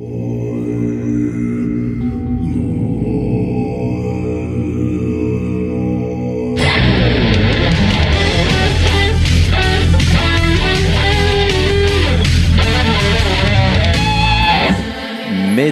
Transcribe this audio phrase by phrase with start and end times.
[0.00, 0.28] Amen.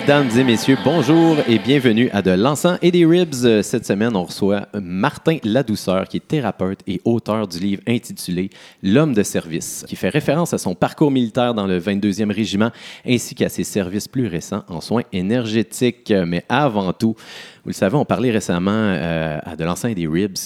[0.06, 3.60] Mesdames et messieurs, bonjour et bienvenue à De l'encens et des ribs.
[3.62, 8.50] Cette semaine, on reçoit Martin Ladouceur, qui est thérapeute et auteur du livre intitulé
[8.84, 12.70] L'homme de service, qui fait référence à son parcours militaire dans le 22e régiment
[13.04, 16.14] ainsi qu'à ses services plus récents en soins énergétiques.
[16.24, 17.16] Mais avant tout,
[17.64, 20.36] vous le savez, on parlait récemment euh, à De l'encens et des ribs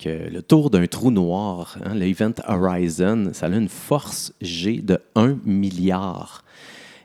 [0.00, 4.98] que le tour d'un trou noir, hein, l'Event Horizon, ça a une force G de
[5.14, 6.42] 1 milliard.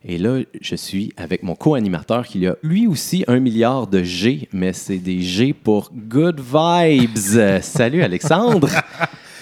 [0.03, 4.47] Et là, je suis avec mon co-animateur qui a lui aussi un milliard de G,
[4.51, 7.17] mais c'est des G pour Good Vibes.
[7.61, 8.69] Salut Alexandre.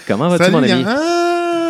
[0.06, 0.84] Comment vas-tu, mon ami?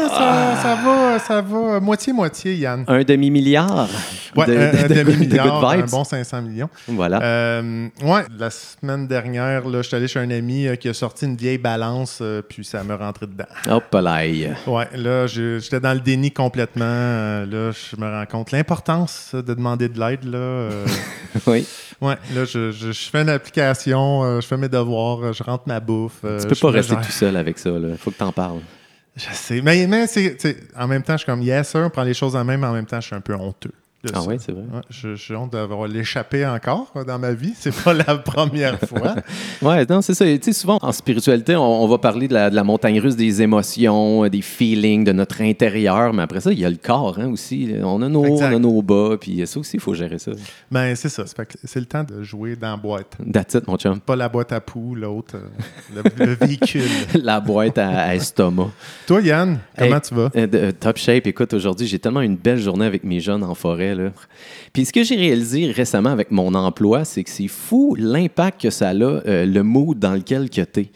[0.08, 1.80] Ça, ça, va, ça va.
[1.80, 2.84] Moitié-moitié, Yann.
[2.86, 3.88] Un demi-milliard.
[4.36, 6.70] Ouais, de, un, de, demi-milliard, un bon 500 millions.
[6.86, 7.20] Voilà.
[7.22, 10.94] Euh, ouais, la semaine dernière, là, je suis allé chez un ami euh, qui a
[10.94, 13.44] sorti une vieille balance, euh, puis ça me rentré dedans.
[13.68, 14.20] Hop là.
[14.66, 16.84] Ouais, là, j'étais dans le déni complètement.
[16.84, 20.38] Là, je me rends compte l'importance de demander de l'aide, là.
[20.38, 20.86] Euh.
[21.46, 21.66] oui.
[22.00, 25.80] Ouais, là, je, je, je, fais une application, je fais mes devoirs, je rentre ma
[25.80, 26.20] bouffe.
[26.22, 27.88] tu peux pas rester tout seul avec ça, là.
[27.98, 28.60] Faut que t'en parles.
[29.20, 29.60] Je sais.
[29.60, 30.36] Mais, mais c'est,
[30.76, 32.66] en même temps, je suis comme, yes, sir, on prend les choses en main, mais
[32.66, 33.72] en même temps, je suis un peu honteux.
[34.14, 34.62] Ah oui, c'est vrai.
[34.72, 37.52] Ouais, suis honte d'avoir l'échappé encore dans ma vie.
[37.58, 39.16] C'est pas la première fois.
[39.60, 40.24] ouais, non, c'est ça.
[40.24, 43.16] Tu sais, souvent, en spiritualité, on, on va parler de la, de la, montagne russe
[43.16, 46.14] des émotions, des feelings, de notre intérieur.
[46.14, 47.74] Mais après ça, il y a le corps hein, aussi.
[47.82, 49.16] On a nos hauts, on a nos bas.
[49.20, 50.32] Puis ça aussi, il faut gérer ça.
[50.70, 51.24] Ben, c'est ça.
[51.64, 53.18] C'est le temps de jouer dans la boîte.
[53.30, 54.00] That's it, mon chum.
[54.00, 56.82] Pas la boîte à poux, l'autre, euh, le, le, véhicule.
[57.22, 58.70] la boîte à, à, estomac.
[59.06, 60.30] Toi, Yann, comment hey, tu vas?
[60.36, 61.26] Euh, top shape.
[61.26, 63.89] Écoute, aujourd'hui, j'ai tellement une belle journée avec mes jeunes en forêt.
[64.72, 68.70] Puis ce que j'ai réalisé récemment avec mon emploi, c'est que c'est fou l'impact que
[68.70, 70.90] ça a, euh, le mood dans lequel tu es.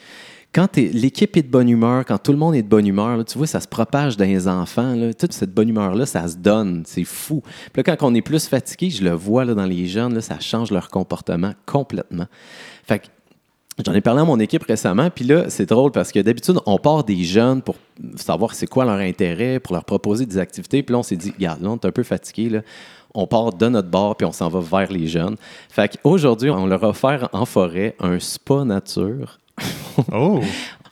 [0.55, 3.38] Quand l'équipe est de bonne humeur, quand tout le monde est de bonne humeur, tu
[3.38, 4.94] vois, ça se propage dans les enfants.
[5.19, 6.84] Toute cette bonne humeur-là, ça se donne.
[6.87, 7.43] C'est fou.
[7.72, 10.38] Puis là, quand on est plus fatigué, je le vois là, dans les jeunes, ça
[10.38, 12.26] change leur comportement complètement.
[12.84, 13.06] Fait que
[13.85, 16.79] J'en ai parlé à mon équipe récemment, puis là, c'est drôle parce que d'habitude, on
[16.79, 17.75] part des jeunes pour
[18.15, 21.33] savoir c'est quoi leur intérêt, pour leur proposer des activités, puis là, on s'est dit,
[21.33, 22.61] regarde, là, on est un peu fatigué, là.
[23.15, 25.37] on part de notre bord, puis on s'en va vers les jeunes.
[25.69, 29.41] Fait qu'aujourd'hui, on leur a offert en forêt un spa nature.
[30.12, 30.41] oh!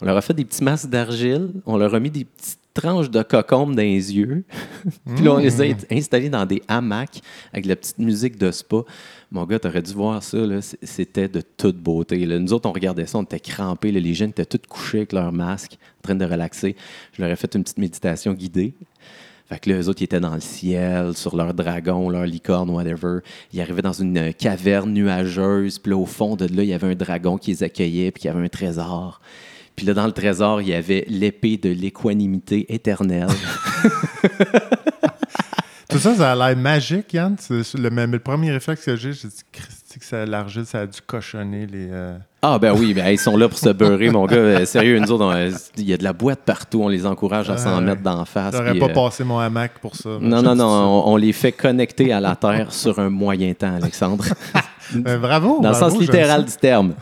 [0.01, 3.11] On leur a fait des petits masques d'argile, on leur a mis des petites tranches
[3.11, 4.43] de cocombe dans les yeux,
[5.15, 7.21] puis là, on les a installés dans des hamacs
[7.53, 8.79] avec la petite musique de spa.
[9.33, 10.37] Mon gars, t'aurais dû voir ça,
[10.83, 12.27] c'était de toute beauté.
[12.27, 12.39] Là.
[12.39, 13.91] Nous autres, on regardait ça, on était crampés.
[13.91, 16.77] Les jeunes étaient tous couchés avec leur masque, en train de relaxer.
[17.15, 18.75] Je leur ai fait une petite méditation guidée.
[19.47, 22.69] Fait que là, eux autres, ils étaient dans le ciel, sur leur dragon, leur licorne,
[22.69, 23.21] whatever.
[23.55, 26.89] Ils arrivaient dans une caverne nuageuse, puis là, au fond de là, il y avait
[26.89, 29.23] un dragon qui les accueillait, puis il y avait un trésor.
[29.77, 33.29] Puis là, dans le trésor, il y avait l'épée de l'équanimité éternelle.
[35.93, 37.37] Tout ça, ça a l'air magique, Yann.
[37.51, 41.01] Le, le, premier réflexe que j'ai, j'ai dit, Christy, que ça, l'argile, ça a dû
[41.07, 41.89] cochonner les.
[41.91, 42.17] Euh...
[42.41, 44.37] Ah, ben oui, ben, ils sont là pour se beurrer, mon gars.
[44.37, 45.33] Euh, sérieux, nous autres,
[45.77, 46.83] il y a de la boîte partout.
[46.83, 48.55] On les encourage à s'en euh, mettre d'en face.
[48.57, 48.95] J'aurais pas euh...
[48.95, 50.11] passé mon hamac pour ça.
[50.21, 50.67] Non, non, non.
[50.67, 54.25] On, on, les fait connecter à la Terre sur un moyen temps, Alexandre.
[54.95, 55.61] ben, bravo.
[55.61, 56.95] Dans bravo, le sens littéral du terme.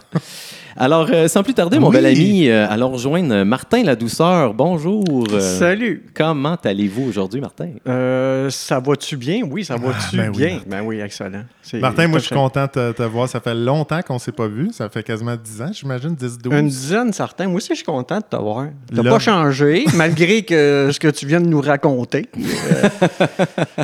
[0.82, 1.96] Alors, euh, sans plus tarder, mon Oui.
[1.96, 4.54] bel ami, euh, allons rejoindre Martin La Douceur.
[4.54, 5.04] Bonjour.
[5.30, 6.06] Euh, Salut.
[6.14, 7.68] Comment allez-vous aujourd'hui, Martin?
[7.86, 9.42] Euh, ça va-tu bien?
[9.46, 10.50] Oui, ça va-tu ben oui, bien?
[10.54, 10.66] Martin.
[10.70, 11.42] Ben oui, excellent.
[11.60, 13.28] C'est- Martin, moi, je suis content de te, te voir.
[13.28, 14.70] Ça fait longtemps qu'on ne s'est pas vu.
[14.72, 16.58] Ça fait quasiment 10 ans, j'imagine, 10-12.
[16.58, 17.46] Une dizaine, certains.
[17.46, 18.68] Moi aussi, je suis content de t'avoir.
[18.94, 22.26] T'as Là- pas changé, malgré que ce que tu viens de nous raconter.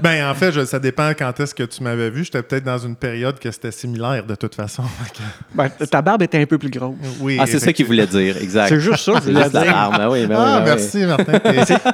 [0.02, 2.24] Ben, en fait, je- ça dépend quand est-ce que tu m'avais vu.
[2.24, 4.82] J'étais peut-être dans une période que c'était similaire, de toute façon.
[5.54, 6.85] Ben, ta barbe était un peu plus grosse.
[7.20, 8.68] Oui, Ah, c'est ça qu'il voulait dire, exact.
[8.68, 9.90] C'est juste ça que je C'est voulais dire.
[9.96, 10.64] Ben oui, ben oui, Ah, oui.
[10.64, 11.38] merci, Martin.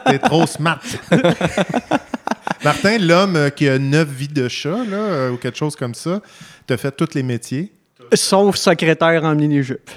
[0.06, 0.80] T'es, trop smart.
[2.64, 6.20] Martin, l'homme qui a neuf vies de chat, là, euh, ou quelque chose comme ça,
[6.66, 7.72] t'as fait tous les métiers?
[8.15, 9.91] Sauf secrétaire en mini-jupe.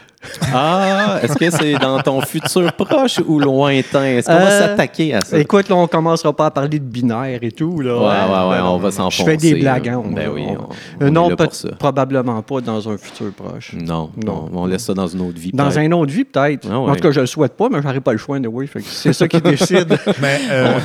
[0.54, 4.04] Ah, est-ce que c'est dans ton futur proche ou lointain?
[4.06, 5.38] Est-ce qu'on va Euh, s'attaquer à ça?
[5.38, 7.80] Écoute, là, on commencera pas à parler de binaire et tout.
[7.82, 7.94] Là.
[7.96, 9.24] Ouais, ouais, ouais, Ben on non, va Je s'enfoncer.
[9.26, 9.90] fais des blagues.
[9.90, 10.66] hein, on- Ben oui, on- on, Euh,
[11.02, 11.70] on est non, là pour ça.
[11.78, 13.74] probablement pas dans un futur proche.
[13.74, 14.62] Non, non, Non.
[14.62, 15.52] on laisse ça dans une autre vie.
[15.54, 16.68] Dans une autre vie, peut-être.
[16.72, 16.92] Ah ouais.
[16.92, 18.70] En tout cas, je le souhaite pas, mais j'aurais pas le choix, oui.
[18.86, 19.98] C'est ça qui décide.
[20.22, 20.80] Mais euh,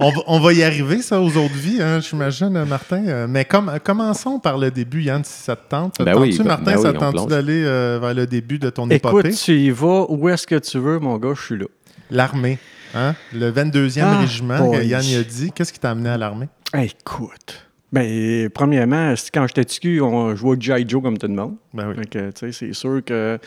[0.00, 3.26] on, va, on va y arriver, ça, aux autres vies, hein, j'imagine, Martin.
[3.28, 5.94] Mais comme, commençons par le début, Yann, si ça te tente.
[5.98, 6.64] Ça te Ben oui, tente-tu, ben- Martin?
[6.64, 7.28] ben oui, ça on te tente-tu plonge.
[7.28, 9.32] d'aller euh, vers le début de ton Écoute, épopée?
[9.34, 11.66] tu y vas où est-ce que tu veux, mon gars, je suis là.
[12.10, 12.58] L'armée.
[12.94, 13.14] Hein?
[13.32, 14.78] Le 22e Ah, régiment, boy.
[14.78, 15.50] que Yann y a dit.
[15.54, 16.48] Qu'est-ce qui t'a amené à l'armée?
[16.76, 20.84] Écoute, Ben, premièrement, quand j'étais petit, on jouait au G.I.
[20.88, 21.56] Joe comme tout le monde.
[21.74, 22.52] Ben oui.
[22.52, 23.38] C'est sûr que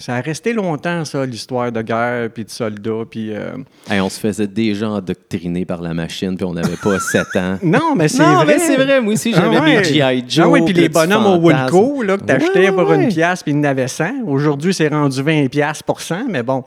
[0.00, 3.34] ça a resté longtemps, ça, l'histoire de guerre, puis de soldats, puis...
[3.34, 3.50] euh,
[3.90, 7.58] Hey, on se faisait déjà endoctriner par la machine, puis on n'avait pas 7 ans.
[7.62, 8.44] Non, mais c'est vrai.
[8.46, 9.00] mais c'est vrai.
[9.00, 9.78] Moi aussi, j'avais Ah ouais.
[9.82, 10.24] des G.I.
[10.28, 10.44] Joe.
[10.46, 11.38] Ah oui, puis les bonhommes au.
[11.48, 13.02] Wilco, là, que t'achetais Ouais, pour ouais.
[13.02, 14.22] une pièce, puis il y en avait 100.
[14.26, 16.62] Aujourd'hui, c'est rendu 20 pièces pour 100, mais bon,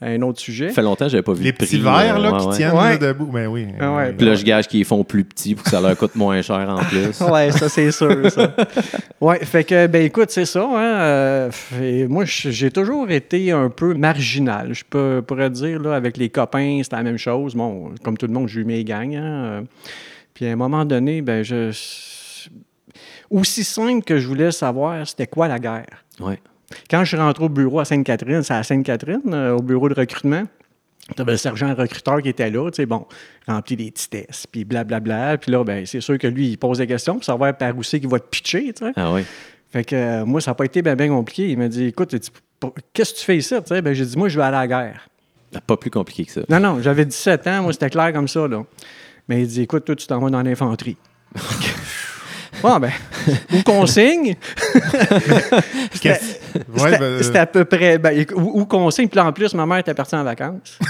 [0.00, 0.68] un autre sujet.
[0.68, 2.56] Ça fait longtemps que j'avais pas vu Les prix, petits verres là, ouais, qui ouais.
[2.56, 2.90] tiennent Ouais.
[2.90, 3.26] là, debout.
[3.26, 3.66] Ben oui.
[3.80, 4.02] Ah ouais.
[4.08, 6.40] Euh, Puis là, je gage qu'ils font plus petits pour que ça leur coûte moins
[6.42, 7.20] cher en plus.
[7.20, 8.54] Ouais, ça, c'est sûr, ça.
[9.20, 10.62] Ouais, fait que, ben écoute, c'est ça.
[10.64, 11.50] Hein, euh,
[11.82, 14.72] et moi, j'ai toujours été un peu marginal.
[14.72, 17.54] Je peux, pourrais dire, là, avec les copains, c'était la même chose.
[17.56, 19.14] Bon, comme tout le monde, j'ai eu mes gangs.
[19.16, 19.60] hein, euh.
[20.34, 21.72] Puis à un moment donné, ben je.
[23.30, 26.04] Aussi simple que je voulais savoir, c'était quoi la guerre?
[26.20, 26.38] Ouais.
[26.90, 29.94] Quand je suis rentré au bureau à Sainte-Catherine, c'est à Sainte-Catherine, euh, au bureau de
[29.94, 30.44] recrutement,
[31.14, 33.06] tu avais le sergent recruteur qui était là, tu sais, bon,
[33.46, 35.38] rempli des petits tests, puis blablabla.
[35.38, 37.82] Puis là, ben, c'est sûr que lui, il pose des questions pour savoir par où
[37.82, 38.92] c'est qu'il va te pitcher, tu sais.
[38.96, 39.22] Ah oui.
[39.70, 41.48] Fait que euh, moi, ça n'a pas été bien compliqué.
[41.48, 42.14] Il m'a dit, écoute,
[42.92, 43.54] qu'est-ce que tu fais ici?
[43.54, 45.08] Tu sais, ben, j'ai dit, moi, je vais aller à la guerre.
[45.66, 46.42] Pas plus compliqué que ça.
[46.48, 48.64] Non, non, j'avais 17 ans, moi, c'était clair comme ça, là.
[49.28, 50.96] Mais il dit, écoute, toi, tu t'en vas dans l'infanterie.
[52.62, 52.90] bon, ben,
[53.52, 54.36] où qu'on signe,
[56.04, 57.98] Ouais, ben, c'était à peu près.
[57.98, 59.08] Ben, où, où qu'on signe.
[59.08, 60.78] Puis là, en plus, ma mère était partie en vacances.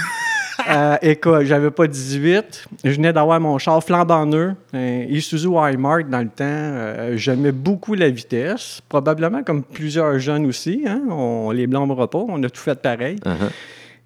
[0.67, 2.65] Euh, écoute, j'avais pas 18.
[2.83, 6.43] Je venais d'avoir mon char flambant neuf, un Isuzu Walmart dans le temps.
[6.43, 8.81] Euh, J'aimais beaucoup la vitesse.
[8.89, 10.83] Probablement comme plusieurs jeunes aussi.
[10.85, 11.01] Hein?
[11.09, 12.25] On les blâmera pas.
[12.27, 13.15] On a tout fait pareil.
[13.25, 13.49] Uh-huh.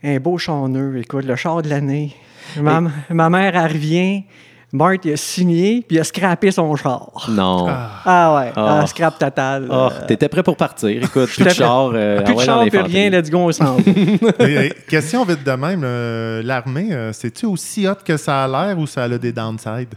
[0.04, 0.95] Un beau char neuf.
[0.98, 2.16] Écoute, le char de l'année.
[2.57, 4.24] Ma, ma mère, elle revient.
[4.75, 7.27] Marthe, il a signé, puis il a scrappé son char.
[7.29, 7.67] Non.
[7.69, 8.79] Ah ouais, Ah.
[8.81, 9.67] ah, scrap total.
[9.69, 11.03] Oh, Euh, t'étais prêt pour partir.
[11.03, 11.91] Écoute, plus de char.
[11.93, 13.77] euh, plus ah de ouais, char, plus rien, let's go, on s'en
[14.89, 18.87] question vite de même, euh, l'armée, euh, c'est-tu aussi hot que ça a l'air ou
[18.87, 19.93] ça a des downsides?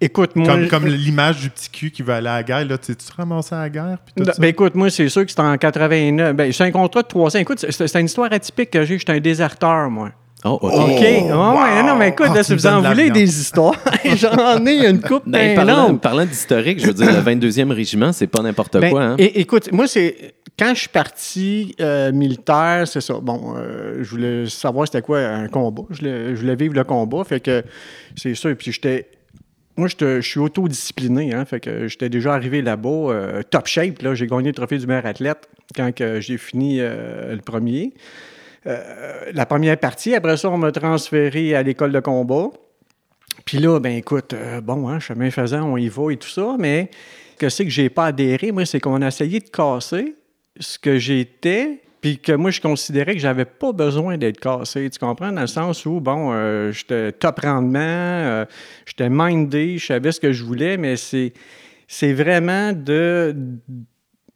[0.00, 0.48] Écoute, moi.
[0.48, 3.06] Comme, comme l'image du petit cul qui va aller à la guerre, là, tu tu
[3.06, 3.98] te ramasses à la guerre?
[4.04, 4.40] Puis tout Ben, ça?
[4.42, 6.34] ben, écoute, moi, c'est sûr que c'était en 89.
[6.34, 7.38] Ben, c'est un contrat de 300.
[7.38, 8.98] Écoute, c'est c'est une histoire atypique que j'ai.
[8.98, 10.10] J'étais un déserteur, moi.
[10.44, 10.72] Oh, OK.
[10.72, 11.04] OK.
[11.30, 13.76] Ah ouais, non, mais écoute, Ah, là, si vous en voulez des histoires,
[14.16, 18.26] j'en ai une coupe Ben, parlant, parlant d'historique, je veux dire, le 22e régiment, c'est
[18.26, 19.02] pas n'importe Ben, quoi.
[19.02, 19.16] Hein?
[19.18, 20.34] écoute, moi, c'est.
[20.58, 23.14] Quand je suis parti euh, militaire, c'est ça.
[23.22, 25.82] Bon, euh, je voulais savoir c'était quoi un combat.
[25.90, 27.24] Je voulais, je voulais vivre le combat.
[27.24, 27.62] Fait que
[28.16, 28.54] c'est ça.
[28.54, 29.06] Puis j'étais.
[29.76, 31.32] Moi, je suis autodiscipliné.
[31.32, 34.02] Hein, fait que j'étais déjà arrivé là-bas, euh, top shape.
[34.02, 35.90] Là, j'ai gagné le trophée du meilleur athlète quand
[36.20, 37.94] j'ai fini le premier.
[38.66, 40.14] Euh, la première partie.
[40.14, 42.50] Après ça, on m'a transféré à l'école de combat.
[43.44, 46.56] Puis là, ben écoute, euh, bon, hein, chemin faisant, on y va et tout ça,
[46.58, 46.90] mais
[47.38, 50.14] que c'est que j'ai pas adhéré, moi, c'est qu'on a essayé de casser
[50.60, 54.98] ce que j'étais, puis que moi, je considérais que j'avais pas besoin d'être cassé, tu
[54.98, 55.32] comprends?
[55.32, 58.44] Dans le sens où, bon, euh, j'étais top rendement,
[58.86, 61.32] j'étais mindé, je savais ce que je voulais, mais c'est,
[61.88, 63.34] c'est vraiment de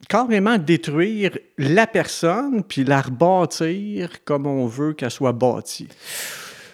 [0.08, 5.88] carrément détruire la personne, puis la rebâtir comme on veut qu'elle soit bâtie.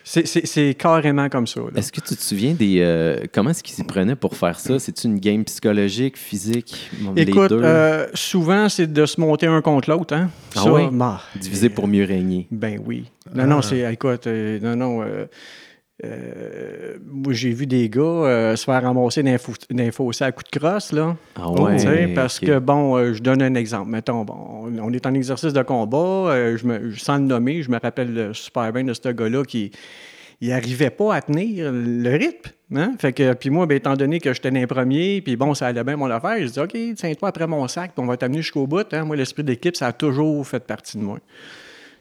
[0.04, 1.60] C'est, c'est- c'est carrément comme ça.
[1.76, 2.80] Est-ce que tu te souviens des.
[2.80, 4.78] euh, comment est-ce qu'ils s'y prenaient pour faire ça?
[4.80, 6.90] C'est-tu une game psychologique, physique?
[7.14, 7.62] les Écoute, deux?
[7.62, 10.12] euh, souvent, c'est de se monter un contre l'autre.
[10.14, 10.28] Hein?
[10.56, 10.82] Ah Ça, oui?
[10.92, 12.48] bah, Diviser pour mieux régner.
[12.50, 13.04] Ben oui.
[13.32, 13.90] Non, non, c'est.
[13.92, 15.04] Écoute, euh, non, non.
[16.04, 20.58] Euh, moi, j'ai vu des gars euh, se faire ramasser d'un fossé à coups de
[20.58, 21.16] crosse, là.
[21.36, 22.08] Ah ouais.
[22.14, 23.88] parce que, bon, euh, je donne un exemple.
[23.90, 25.96] Mettons, bon, on- est en exercice de combat,
[26.32, 29.70] euh, je me, sans le nommer, je me rappelle super bien de ce gars-là qui
[30.40, 32.50] il n'arrivait pas à tenir le rythme.
[32.74, 32.94] Hein?
[32.98, 35.68] Fait que, puis moi, ben, étant donné que j'étais dans les premiers, puis bon, ça
[35.68, 38.38] allait bien mon affaire, je dis OK, tiens-toi après mon sac, puis on va t'amener
[38.42, 38.84] jusqu'au bout.
[38.92, 39.04] Hein?
[39.04, 41.18] Moi, l'esprit d'équipe, ça a toujours fait partie de moi.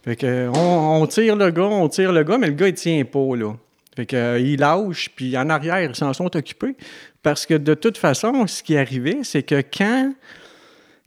[0.03, 2.73] Fait que, on, on tire le gars, on tire le gars, mais le gars, il
[2.73, 3.53] tient pas, là.
[3.95, 6.75] Fait que, euh, puis en arrière, ils s'en sont occupés.
[7.24, 10.13] Parce que de toute façon, ce qui arrivait, c'est que quand,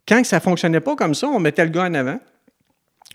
[0.06, 2.20] quand ça fonctionnait pas comme ça, on mettait le gars en avant.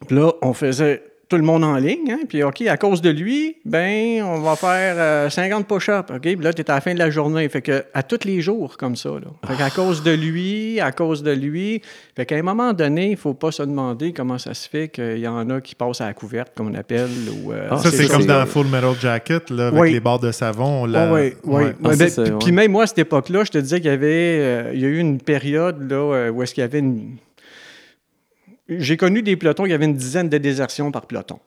[0.07, 2.11] Puis là, on faisait tout le monde en ligne.
[2.11, 2.19] Hein?
[2.27, 6.09] Puis, OK, à cause de lui, ben, on va faire euh, 50 push-ups.
[6.11, 7.47] OK, puis là, tu es à la fin de la journée.
[7.49, 9.09] Fait que, à tous les jours, comme ça.
[9.09, 9.27] Là.
[9.47, 11.81] Fait qu'à cause de lui, à cause de lui.
[12.15, 15.19] Fait qu'à un moment donné, il faut pas se demander comment ça se fait qu'il
[15.19, 17.09] y en a qui passent à la couverte, comme on appelle.
[17.45, 19.91] Ou, euh, Ah, ça, c'est comme dans Full Metal Jacket, là, avec Oui.
[19.93, 20.85] les barres de savon.
[20.87, 21.63] Là, oui, oui.
[21.63, 21.73] Ouais.
[21.83, 22.31] Ah, ben, puis- ouais.
[22.43, 24.07] Puis même moi, à cette époque-là, je te disais qu'il y avait
[24.39, 27.17] euh, il y a eu une période là, euh, où est-ce qu'il y avait une.
[28.69, 31.39] J'ai connu des pelotons, il y avait une dizaine de désertions par peloton.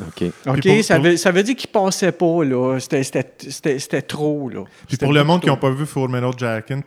[0.00, 0.24] OK.
[0.46, 2.78] OK, pour- ça, pour- veut, ça veut dire qu'ils passaient pas, là.
[2.78, 4.64] C'était- C'était c'était- c'était trop, là.
[4.86, 6.78] Puis pour le monde qui n'a pas vu Full Metal Jacket,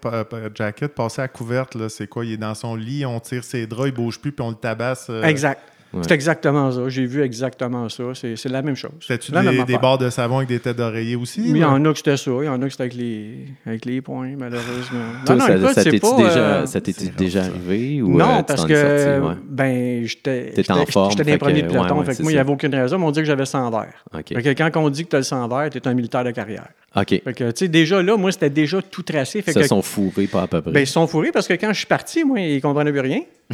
[0.56, 2.24] Jacket passer à couverte, là, c'est quoi?
[2.24, 4.56] Il est dans son lit, on tire ses draps, il bouge plus, puis on le
[4.56, 5.08] tabasse.
[5.10, 5.60] euh, Exact.
[5.94, 6.00] Ouais.
[6.08, 6.90] C'est exactement ça.
[6.90, 8.04] J'ai vu exactement ça.
[8.16, 8.92] C'est c'est la même chose.
[9.00, 11.42] C'était-tu des, des barres de savon avec des têtes d'oreiller aussi?
[11.46, 12.32] Il y en a que c'était ça.
[12.42, 15.00] Il y en a que c'était avec les, avec les points, malheureusement.
[15.26, 16.80] Toi, ça, écoute, ça pas, déjà, euh, ça
[17.18, 18.02] déjà arrivé?
[18.02, 19.34] Ou, non, euh, parce que, ouais.
[19.48, 21.94] ben, j'étais en j'étais- forme, J'étais dans fait les premiers que- de peloton.
[21.94, 22.98] ouais, ouais, fait que c'est moi, il n'y avait aucune raison.
[22.98, 24.04] mais On dit que j'avais 100 verres.
[24.14, 26.24] Fait que quand on dit que tu as le 100 verres, tu es un militaire
[26.24, 26.68] de carrière.
[26.96, 27.08] OK.
[27.24, 29.42] Fait que, tu sais, déjà là, moi, c'était déjà tout tracé.
[29.42, 30.72] Fait Ils que, sont fourrés pas à peu près.
[30.72, 33.00] ben, ils se sont fourrés parce que quand je suis parti, moi, ils comprenaient plus
[33.02, 33.22] rien.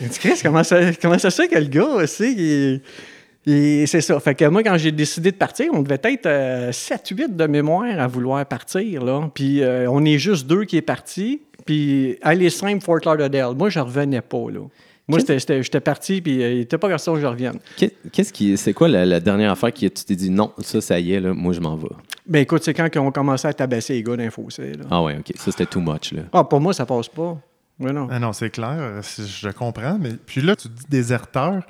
[0.00, 2.80] Disent, Chris, comment ça, comment ça se fait que le gars, aussi, il-
[3.46, 4.18] il- c'est ça.
[4.20, 8.06] Fait que moi, quand j'ai décidé de partir, on devait être 7-8 de mémoire à
[8.06, 9.04] vouloir partir.
[9.04, 9.30] Là.
[9.34, 11.42] Puis euh, on est juste deux qui est partis.
[11.66, 13.54] Puis aller simple, Fort Lauderdale.
[13.56, 14.46] Moi, je revenais pas.
[14.50, 14.60] Là.
[15.08, 17.58] Moi, j'étais parti, puis euh, il n'était pas question que je revienne.
[17.76, 20.80] Qu'est- Qu'est-ce qui, c'est quoi la, la dernière affaire que tu t'es dit non, ça,
[20.80, 21.88] ça y est, là, moi je m'en vais?
[22.26, 24.72] Ben écoute, c'est quand on commençait à tabasser les gars d'un fossé.
[24.74, 24.84] Là.
[24.88, 26.22] Ah ouais, ok, ça c'était too much là.
[26.32, 27.36] Ah, pour moi, ça passe pas.
[27.80, 28.08] Non.
[28.10, 29.98] Ah non, c'est clair, je comprends.
[30.00, 31.62] Mais puis là, tu dis déserteur.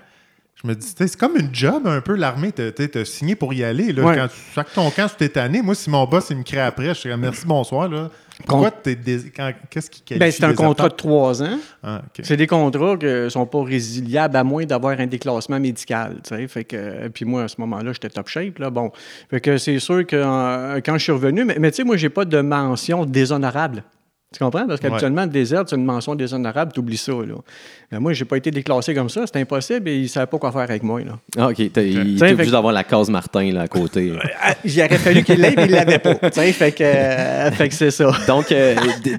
[0.62, 2.52] Je me dis, c'est comme une job un peu, l'armée.
[2.52, 2.62] Tu
[2.98, 3.92] as signé pour y aller.
[3.92, 4.14] Là, Ouais.
[4.16, 5.62] Quand tu sacs ton camp, tu t'es tanné.
[5.62, 7.88] Moi, si mon boss il me crée après, je serais merci, bonsoir.
[7.88, 8.10] Là.
[8.46, 11.58] Pourquoi t'es dés- quand- Qu'est-ce qui qualifie Ben, c'est un contrat de trois ans.
[11.82, 12.24] Ah, ok.
[12.24, 16.18] C'est des contrats qui ne sont pas résiliables à moins d'avoir un déclassement médical.
[16.48, 18.58] Fait que, puis moi, à ce moment-là, j'étais top shape.
[18.58, 18.92] Là, bon.
[19.30, 21.96] Fait que c'est sûr que euh, quand je suis revenu, mais, mais tu sais, moi,
[21.96, 23.82] j'ai pas de mention déshonorable.
[24.32, 24.64] Tu comprends?
[24.64, 27.10] Parce qu'habituellement, le désert, c'est une mention déshonorable, tu oublies ça.
[27.10, 27.34] Là.
[27.90, 30.38] Mais moi, j'ai pas été déclassé comme ça, c'était impossible et ils ne savaient pas
[30.38, 31.00] quoi faire avec moi.
[31.00, 31.18] Là.
[31.36, 31.66] Ah, ok, fait
[31.98, 34.12] obligé que- d'avoir la case Martin là à côté.
[34.42, 36.14] Ah, il aurait fallu qu'il l'ait, mais il l'avait pas.
[36.30, 38.10] Fait que, euh, fait que c'est ça.
[38.28, 39.10] Donc, euh, tu,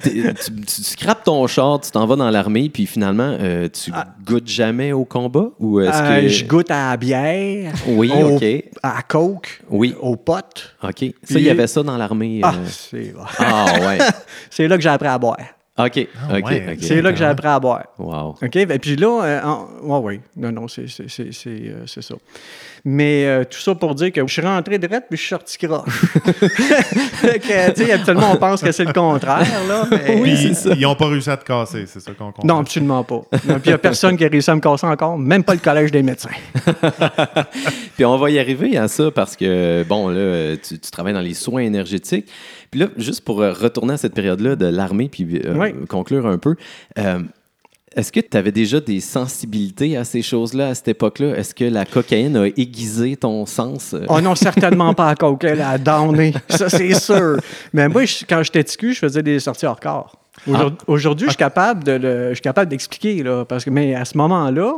[0.65, 3.91] tu scrapes ton char, tu t'en vas dans l'armée, puis finalement, euh, tu
[4.25, 5.49] goûtes jamais au combat?
[5.59, 6.27] Ou est-ce Euh, que...
[6.29, 8.43] Je goûte à la bière, Oui, au- ok.
[8.81, 9.93] à la coke, Oui.
[10.01, 10.75] aux potes.
[10.81, 10.89] OK.
[10.99, 12.39] Ça, il Puis- y avait ça dans l'armée.
[12.43, 13.97] Ah, c'est Ah, ouais.
[14.49, 15.37] c'est là que j'ai appris à boire.
[15.79, 15.95] OK.
[15.95, 16.73] Ouais.
[16.73, 16.77] OK.
[16.81, 17.85] C'est là que j'ai appris à boire.
[17.97, 18.35] Wow.
[18.41, 18.55] OK?
[18.55, 20.21] Et puis là, euh, en- ouais, ouais.
[20.35, 22.15] Non, non, c'est, c'est, c'est, c'est, euh, c'est ça.
[22.83, 25.57] Mais euh, tout ça pour dire que je suis rentré direct puis je suis sorti
[25.59, 26.05] croche.
[27.93, 29.87] Habituellement, on pense que c'est le contraire, là.
[29.91, 32.47] mais- Puis, ils n'ont pas réussi à te casser, c'est ça qu'on comprend.
[32.47, 33.21] Non, absolument pas.
[33.31, 35.59] Puis il n'y a personne qui a réussi à me casser encore, même pas le
[35.59, 36.29] collège des médecins.
[37.95, 41.19] Puis on va y arriver à ça parce que, bon, là, tu, tu travailles dans
[41.21, 42.27] les soins énergétiques.
[42.71, 45.73] Puis là, juste pour euh, retourner à cette période-là de l'armée, puis euh, Oui.
[45.87, 46.55] conclure un peu,
[46.97, 47.19] euh,
[47.95, 51.35] est-ce que tu avais déjà des sensibilités à ces choses-là à cette époque-là?
[51.35, 53.95] Est-ce que la cocaïne a aiguisé ton sens?
[54.07, 56.33] Oh non, certainement pas à coke, elle a downé.
[56.49, 57.37] Ça, c'est sûr.
[57.73, 60.15] Mais moi, je- quand j'étais TQ, je faisais des sorties hors corps.
[60.47, 63.93] Aujourd'hui, aujourd'hui, je suis capable de le- je suis capable d'expliquer, là, parce que, mais
[63.93, 64.73] à ce moment-là,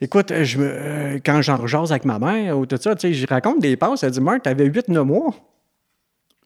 [0.00, 3.14] écoute, je me, euh, quand j'en rejase avec ma mère ou tout ça, tu sais,
[3.14, 5.34] je raconte des passes, elle dit, Marc, t'avais 8-9 mois.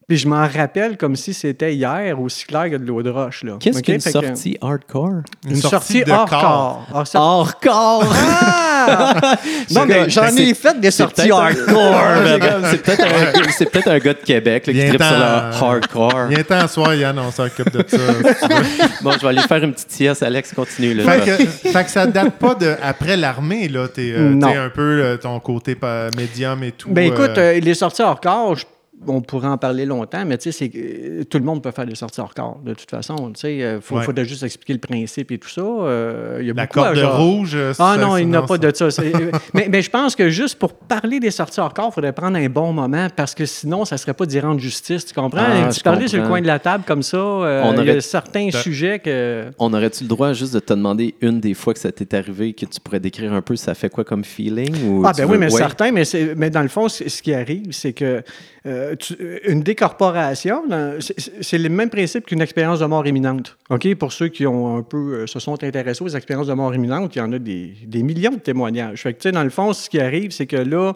[0.07, 3.43] Puis je m'en rappelle comme si c'était hier, aussi clair que de l'eau de roche.
[3.43, 3.57] là.
[3.59, 3.83] Qu'est-ce OK?
[3.83, 5.11] qu'une Fait que- sortie hardcore?
[5.45, 6.39] Une, sortie, de hors corps.
[6.41, 6.87] corps.
[6.93, 8.13] Hors sortie- Hors corps!
[8.15, 9.35] Ah!
[9.71, 12.61] non, mais j'en ai fait des sorties peut-être un- hardcore.
[12.71, 15.19] C'est peut-être un, c'est peut-être un gars de Québec là, qui Viens tripe sur le
[15.19, 16.25] t'en- hardcore.
[16.29, 17.97] Viens temps soir, Yann, on s'occupe de ça.
[19.01, 20.23] Bon, je vais aller faire une petite sieste.
[20.23, 20.93] Alex, continue.
[20.93, 23.89] Là, fait, que, fait que ça date pas de après l'armée, là.
[23.89, 24.49] T'es euh, Non.
[24.49, 26.87] t'es un peu euh, ton côté pas- médium et tout.
[26.91, 28.63] Ben écoute, euh, euh, les sorties hors corps, je-
[29.05, 31.71] on pourrait en parler longtemps, mais tu sais, c'est que, euh, tout le monde peut
[31.71, 33.15] faire des sorties hors corps, de toute façon.
[33.33, 34.25] Tu sais, il faut, Ouais.
[34.25, 35.61] juste expliquer le principe et tout ça.
[35.61, 37.51] euh, il y a la à corde genre- rouge.
[37.55, 39.01] euh, Ah non, il n'a non, pas ça- de ça.
[39.17, 42.13] Euh, mais, mais je pense que juste pour parler des sorties hors corps, il faudrait
[42.13, 45.05] prendre un bon moment parce que sinon, ça ne serait pas d'y rendre justice.
[45.05, 45.41] Tu comprends?
[45.45, 47.81] Ah, tu parlais sur le coin de la table comme ça, euh, On il y
[47.81, 49.45] aurait- a certains sujets que.
[49.59, 52.53] On aurait-tu le droit juste de te demander une des fois que ça t'est arrivé
[52.53, 54.73] que tu pourrais décrire un peu ça fait quoi comme feeling?
[54.89, 55.57] Ou Ah, ben veux- oui, mais ouais?
[55.57, 58.23] certain, mais, c'est- mais dans le fond, ce qui arrive, c'est que
[58.65, 60.63] euh, tu- une décorporation,
[60.99, 63.57] c'est- le même principe qu'une expérience de mort imminente.
[63.69, 63.95] OK?
[63.95, 67.15] Pour ceux qui ont un peu euh, se sont intéressés aux expériences de mort imminente,
[67.15, 69.01] il y en a des, des millions de témoignages.
[69.01, 70.93] Fait que, tu sais, dans le fond, ce qui arrive, c'est que là,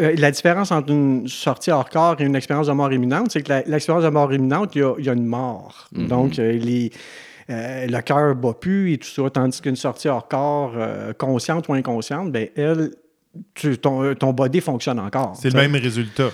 [0.00, 3.42] euh, la différence entre une sortie hors corps et une expérience de mort imminente, c'est
[3.42, 5.88] que l'expérience de mort imminente, il y a, il y a une mort.
[5.92, 6.90] Donc, euh, les.
[7.50, 11.68] euh, le cœur bat plus et tout ça, tandis qu'une sortie hors corps, euh, consciente
[11.68, 12.90] ou inconsciente, ben elle,
[13.54, 15.34] tu- ton, ton body fonctionne encore.
[15.38, 16.30] C'est le même résultat.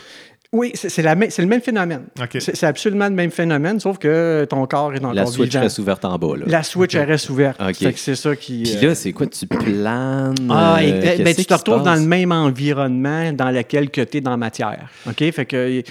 [0.53, 2.07] Oui, c'est le même phénomène.
[2.41, 5.61] C'est absolument le même phénomène, sauf que ton corps est encore La switch vivant.
[5.63, 6.37] reste ouverte en bas.
[6.39, 6.45] Là.
[6.49, 7.61] La switch elle reste ouverte.
[7.95, 8.63] C'est ça qui.
[8.65, 9.27] Puis euh, là, c'est quoi?
[9.29, 10.35] Tu planes?
[10.51, 13.91] ah, euh, et- ben, qu'est-ce ben, tu te retrouves dans le même environnement dans lequel
[13.91, 14.91] tu es dans la matière.
[15.09, 15.31] OK?
[15.31, 15.83] Fait que.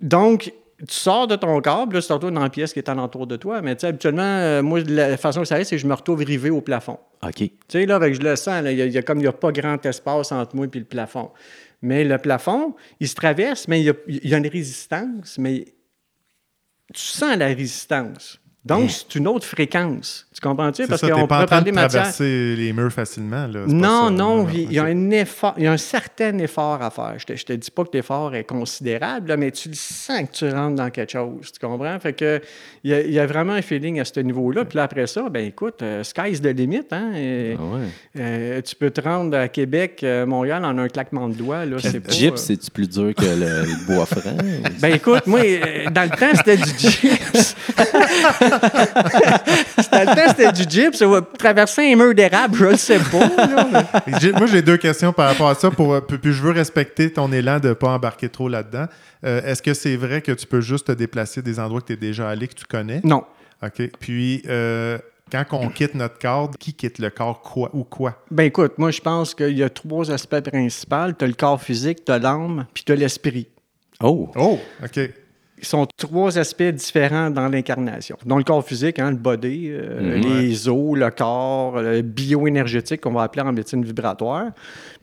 [0.00, 2.78] Donc, tu sors de ton corps, puis là, tu te retrouves dans la pièce qui
[2.78, 3.60] est alentour de toi.
[3.60, 5.92] Mais tu sais, habituellement, euh, moi, la façon que ça arrive, c'est que je me
[5.92, 6.98] retrouve rivé au plafond.
[7.22, 7.34] OK.
[7.34, 9.18] Tu sais, là, avec, je le sens, là, il y a, il y a comme
[9.18, 11.28] il n'y a pas grand espace entre moi et le plafond.
[11.82, 13.94] Mais le plafond, il se traverse, mais il
[14.28, 15.64] y a, une résistance, mais
[16.92, 18.39] tu sens la résistance.
[18.62, 20.26] Donc, c'est une autre fréquence.
[20.34, 20.82] Tu comprends-tu?
[20.82, 23.46] C'est Parce qu'on pas en pourrait train de traverser les murs facilement.
[23.46, 23.60] Là.
[23.66, 24.10] c'est pas Non, ça.
[24.10, 27.14] non, il y a un effort, il y a un certain effort à faire.
[27.16, 30.20] Je te, je te dis pas que l'effort est considérable, là, mais tu le sens
[30.30, 31.98] que tu rentres dans quelque chose, tu comprends?
[32.00, 32.40] Fait que
[32.84, 34.64] il y, a, il y a vraiment un feeling à ce niveau-là.
[34.66, 37.12] Puis là, après ça, ben écoute, euh, sky's the limit, hein?
[37.16, 37.86] Et, Ah ouais.
[38.22, 41.78] euh, tu peux te rendre à Québec, euh, Montréal en un claquement de doigts, là.
[41.80, 44.36] C'est pas, Gyps, euh, c'est-tu plus dur que le, le bois franc?
[44.80, 45.40] Ben écoute, moi,
[45.90, 47.56] dans le temps, c'était du gyps.
[49.92, 50.96] dans le temps, c'était du gyps.
[50.96, 53.28] Ça va traverser un mur d'érable, je le sais pas.
[53.28, 53.84] là.
[54.38, 55.70] Moi, j'ai deux questions par rapport à ça.
[55.70, 58.86] Pour, euh, puis puis je veux respecter ton élan de ne pas embarquer trop là-dedans.
[59.24, 61.92] Euh, Est-ce que c'est vrai que tu peux juste te déplacer des endroits que tu
[61.94, 63.00] es déjà allé, que tu connais?
[63.04, 63.24] Non.
[63.62, 63.82] OK.
[63.98, 64.98] Puis, euh,
[65.30, 68.16] quand on quitte notre corps, qui quitte le corps quoi ou quoi?
[68.30, 71.12] Ben écoute, moi, je pense qu'il y a trois aspects principaux.
[71.18, 73.48] Tu as le corps physique, tu as l'âme, puis tu as l'esprit.
[74.02, 74.30] Oh!
[74.34, 74.98] Oh, OK.
[75.62, 78.16] Sont trois aspects différents dans l'incarnation.
[78.24, 80.22] Dans le corps physique, hein, le body, euh, Mhm.
[80.22, 84.46] les os, le corps, le bioénergétique qu'on va appeler en médecine vibratoire.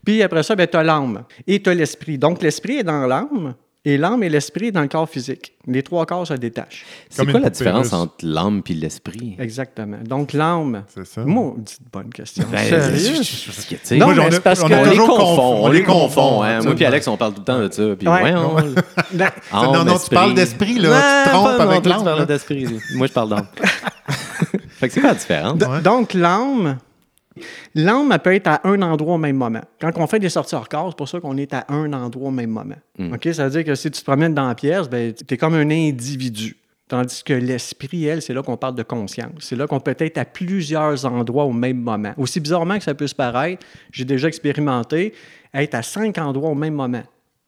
[0.05, 2.17] Puis après ça, ben, tu as l'âme et tu as l'esprit.
[2.17, 3.53] Donc l'esprit est dans l'âme
[3.85, 5.53] et l'âme et l'esprit dans le corps physique.
[5.65, 6.85] Les trois corps se détachent.
[7.09, 7.93] C'est quoi la différence russe.
[7.93, 9.35] entre l'âme et l'esprit?
[9.39, 9.97] Exactement.
[10.03, 10.83] Donc l'âme.
[10.93, 11.23] C'est ça.
[11.23, 12.45] Maudite bonne question.
[12.51, 12.97] Ben, Sérieux?
[12.97, 14.97] je- je- je- tu sais, Non, Moi, mais c'est parce on que- a on les
[14.97, 16.43] confond, confond, on les confond.
[16.43, 16.59] hein.
[16.59, 17.95] tu Moi puis Alex, on parle tout le temps de ça.
[17.97, 18.23] Puis Ouais.
[18.23, 18.55] ouais, on-
[19.13, 20.89] Ben, âme, non, non, tu parles d'esprit, là.
[20.89, 22.25] Non, Tu te trompes pas- non, avec l'âme, Tu parles là.
[22.25, 22.67] d'esprit.
[22.95, 23.47] Moi, je parle d'âme.
[24.69, 25.57] fait que c'est quoi la différence?
[25.57, 25.81] D- Ouais.
[25.81, 26.77] Donc, l'âme,
[27.75, 29.61] l'âme, elle peut être à un endroit au même moment.
[29.79, 32.29] Quand on fait des sorties hors corps, c'est pour ça qu'on est à un endroit
[32.29, 32.75] au même moment.
[32.99, 33.29] OK?
[33.33, 35.55] Ça veut dire que si tu te promènes dans la pièce, ben, tu es comme
[35.55, 36.57] un individu.
[36.87, 39.31] Tandis que l'esprit, elle, c'est là qu'on parle de conscience.
[39.39, 42.13] C'est là qu'on peut être à plusieurs endroits au même moment.
[42.17, 45.13] Aussi bizarrement que ça peut se paraître, j'ai déjà expérimenté
[45.53, 47.03] être à cinq endroits au même moment.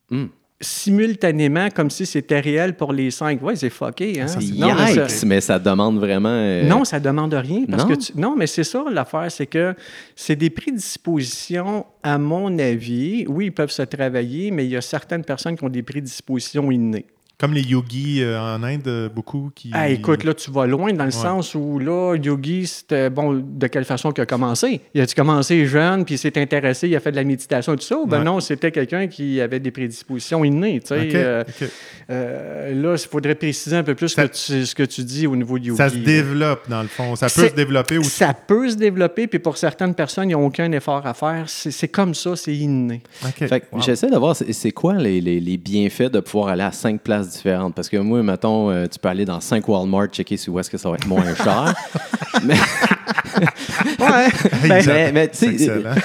[0.09, 0.25] Hmm.
[0.61, 3.41] Simultanément, comme si c'était réel pour les cinq.
[3.41, 4.25] Ouais, c'est fucké, hein?
[4.57, 6.29] Non, mais ça- yikes, mais ça demande vraiment.
[6.29, 7.65] euh, non, ça demande rien.
[7.69, 7.89] Parce non?
[7.89, 9.73] que tu- non, mais c'est ça l'affaire, c'est que
[10.15, 13.25] c'est des prédispositions, à mon avis.
[13.27, 16.69] Oui, ils peuvent se travailler, mais il y a certaines personnes qui ont des prédispositions
[16.71, 17.05] innées.
[17.39, 19.69] Comme les yogis euh, en Inde, euh, beaucoup qui.
[19.73, 21.11] Ah, écoute, là, tu vas loin dans le Ouais.
[21.11, 24.81] sens où, là, Yogi, c'était, bon, de quelle façon qu'il a commencé?
[24.93, 27.77] Il a-tu commencé jeune, puis il s'est intéressé, il a fait de la méditation et
[27.77, 27.97] tout ça?
[27.97, 28.23] ou Ben Ouais.
[28.25, 31.09] non, c'était quelqu'un qui avait des prédispositions innées, tu sais.
[31.15, 31.43] Euh,
[32.09, 35.03] euh, là, il faudrait préciser un peu plus Ça- ce, que tu, ce que tu
[35.03, 35.77] dis au niveau de Yogi.
[35.77, 37.15] Ça se développe, dans le fond.
[37.15, 38.09] Ça peut se développer aussi.
[38.09, 41.45] Ça peut se développer, puis pour certaines personnes, ils n'ont aucun effort à faire.
[41.47, 43.01] C'est comme ça, c'est inné.
[43.23, 43.47] OK.
[43.47, 43.81] Fait que Wow.
[43.81, 47.01] j'essaie de voir c'est c'est quoi les, les- les bienfaits de pouvoir aller à cinq
[47.01, 47.73] places différentes.
[47.75, 50.69] Parce que moi, mettons, euh, tu peux aller dans cinq Walmart, checker sur où est-ce
[50.69, 51.73] que ça va être moins cher.
[52.43, 52.55] mais
[53.99, 54.81] Ouais.
[54.81, 55.95] Ça- mais- mais tu sais, excellent.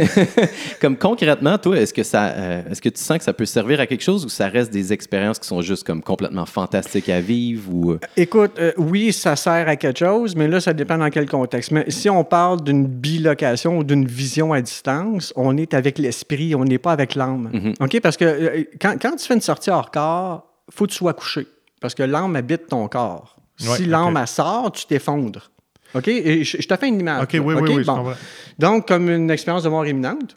[0.80, 3.80] comme concrètement, toi, est-ce que ça, euh, est-ce que tu sens que ça peut servir
[3.80, 7.20] à quelque chose ou ça reste des expériences qui sont juste comme complètement fantastiques à
[7.20, 10.98] vivre ou euh, Écoute, euh, oui, ça sert à quelque chose, mais là, ça dépend
[10.98, 11.70] dans quel contexte.
[11.70, 16.54] Mais si on parle d'une bilocation ou d'une vision à distance, on est avec l'esprit,
[16.54, 17.50] on n'est pas avec l'âme.
[17.52, 17.74] Mhm.
[17.80, 18.00] OK?
[18.00, 21.14] Parce que euh, quand, quand tu fais une sortie hors corps, faut que tu sois
[21.14, 21.46] couché.
[21.80, 23.36] Parce que l'âme habite ton corps.
[23.62, 25.50] Ouais, si l'âme, sort, tu t'effondres.
[25.94, 26.08] OK?
[26.08, 27.22] Et je, je te fais une image.
[27.24, 28.12] OK, oui, oui, oui, Bon.
[28.58, 30.36] Donc, comme une expérience de mort imminente,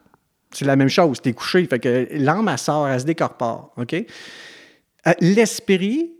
[0.52, 1.22] c'est la même chose.
[1.22, 1.65] Tu es couché.
[1.65, 3.72] Fait que l'âme, elle sort, elle se décorpore.
[3.78, 3.93] OK?
[3.93, 6.12] Euh, L'esprit,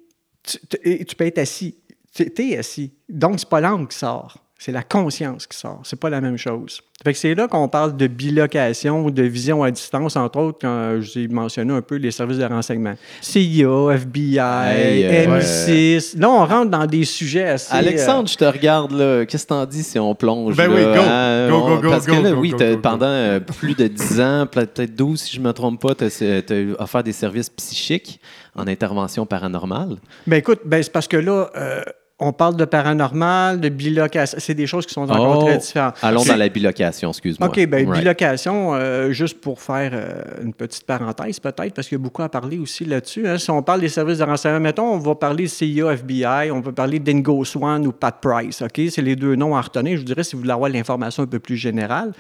[0.44, 1.78] tu peux être assis.
[2.14, 2.94] Tu es assis.
[3.10, 4.38] Donc, c'est pas l'âme qui sort.
[4.66, 5.82] C'est la conscience qui sort.
[5.84, 6.80] C'est pas la même chose.
[7.04, 10.60] Fait que c'est là qu'on parle de bilocation ou de vision à distance, entre autres,
[10.62, 12.94] quand j'ai mentionné un peu les services de renseignement.
[13.20, 16.18] CIA, FBI, Hey, euh, M6.
[16.18, 17.76] Là, on rentre dans des sujets assez...
[17.76, 19.26] euh, Alexandre, je te regarde là.
[19.26, 21.02] Qu'est-ce que t'en dis si on plonge Ben là, oui, go.
[21.10, 21.50] hein?
[21.50, 24.48] Go, go, go, Parce go, que là, go, oui, pendant euh, plus de 10 ans,
[24.50, 28.22] peut-être 12 si je me trompe pas, tu as, offert des services psychiques
[28.56, 29.98] en intervention paranormale.
[30.26, 31.82] Ben écoute, ben c'est parce que là, euh,
[32.20, 34.38] on parle de paranormal, de bilocation.
[34.40, 35.96] C'est des choses qui sont encore Oh, très différentes.
[36.02, 37.48] Allons dans la bilocation, excuse-moi.
[37.50, 37.90] OK, Right.
[37.90, 42.22] bilocation, euh, juste pour faire euh, une petite parenthèse peut-être, parce qu'il y a beaucoup
[42.22, 43.28] à parler aussi là-dessus.
[43.28, 43.38] hein.
[43.38, 46.72] Si on parle des services de renseignement, mettons, on va parler CIA, FBI, on peut
[46.72, 48.80] parler d'Ingo Swan ou Pat Price, OK?
[48.90, 49.94] C'est les deux noms à retenir.
[49.96, 52.14] Je vous dirais si vous voulez avoir l'information un peu plus générale.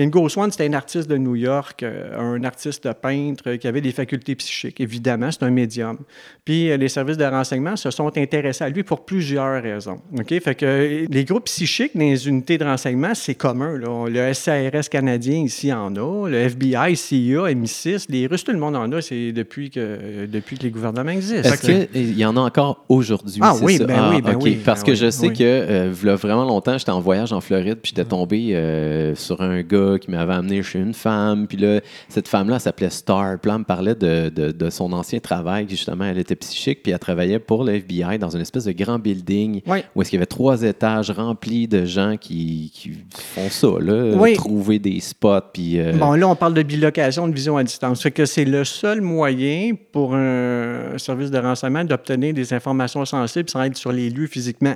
[0.00, 3.90] Ingo Swan, c'était un artiste de New York, euh, un artiste peintre qui avait des
[3.92, 4.80] facultés psychiques.
[4.80, 5.98] Évidemment, c'est un médium.
[6.44, 9.98] Puis les services de renseignement se sont intéressés à lui pour plusieurs raisons.
[10.18, 10.40] OK?
[10.40, 13.76] Fait que euh, les groupes psychiques dans les unités de renseignement, c'est commun.
[13.78, 14.06] Là.
[14.08, 18.76] Le SARS canadien ici en a, le FBI, CIA, MI6, les Russes, tout le monde
[18.76, 19.00] en a.
[19.02, 21.48] C'est depuis que, depuis que les gouvernements existent.
[21.48, 23.40] Est-ce qu'il y en a encore aujourd'hui?
[23.42, 23.84] Ah oui, ça?
[23.86, 24.42] ben oui, ben OK.
[24.42, 25.34] oui, Parce ben que oui, je sais oui.
[25.34, 29.62] que, euh, vraiment longtemps, j'étais en voyage en Floride, puis j'étais tombé euh, sur un
[29.62, 33.54] gars qui m'avait amené chez une femme, puis là, cette femme-là s'appelait Star, puis là,
[33.54, 36.98] elle me parlait de, de- de son ancien travail, justement, elle était psychique, puis elle
[36.98, 39.78] travaillait pour le FBI dans une espèce de grand building building Oui.
[39.94, 42.92] où est-ce qu'il y avait trois étages remplis de gens qui, qui
[43.34, 44.34] font ça, là, Oui.
[44.34, 45.40] trouver des spots.
[45.52, 48.02] Puis, euh, Bon, là, on parle de bilocation de vision à distance.
[48.02, 53.48] Fait que c'est le seul moyen pour un service de renseignement d'obtenir des informations sensibles
[53.50, 54.74] sans être sur les lieux physiquement.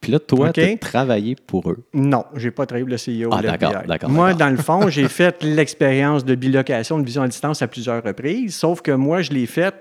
[0.00, 0.52] puis là, toi, OK.
[0.54, 1.78] tu as travaillé pour eux.
[1.94, 5.08] Non, j'ai pas travaillé pour le CEO Ah, d'accord, d'accord, Moi, dans le fond, j'ai
[5.08, 9.30] fait l'expérience de bilocation de vision à distance à plusieurs reprises, sauf que moi, je
[9.32, 9.74] l'ai faite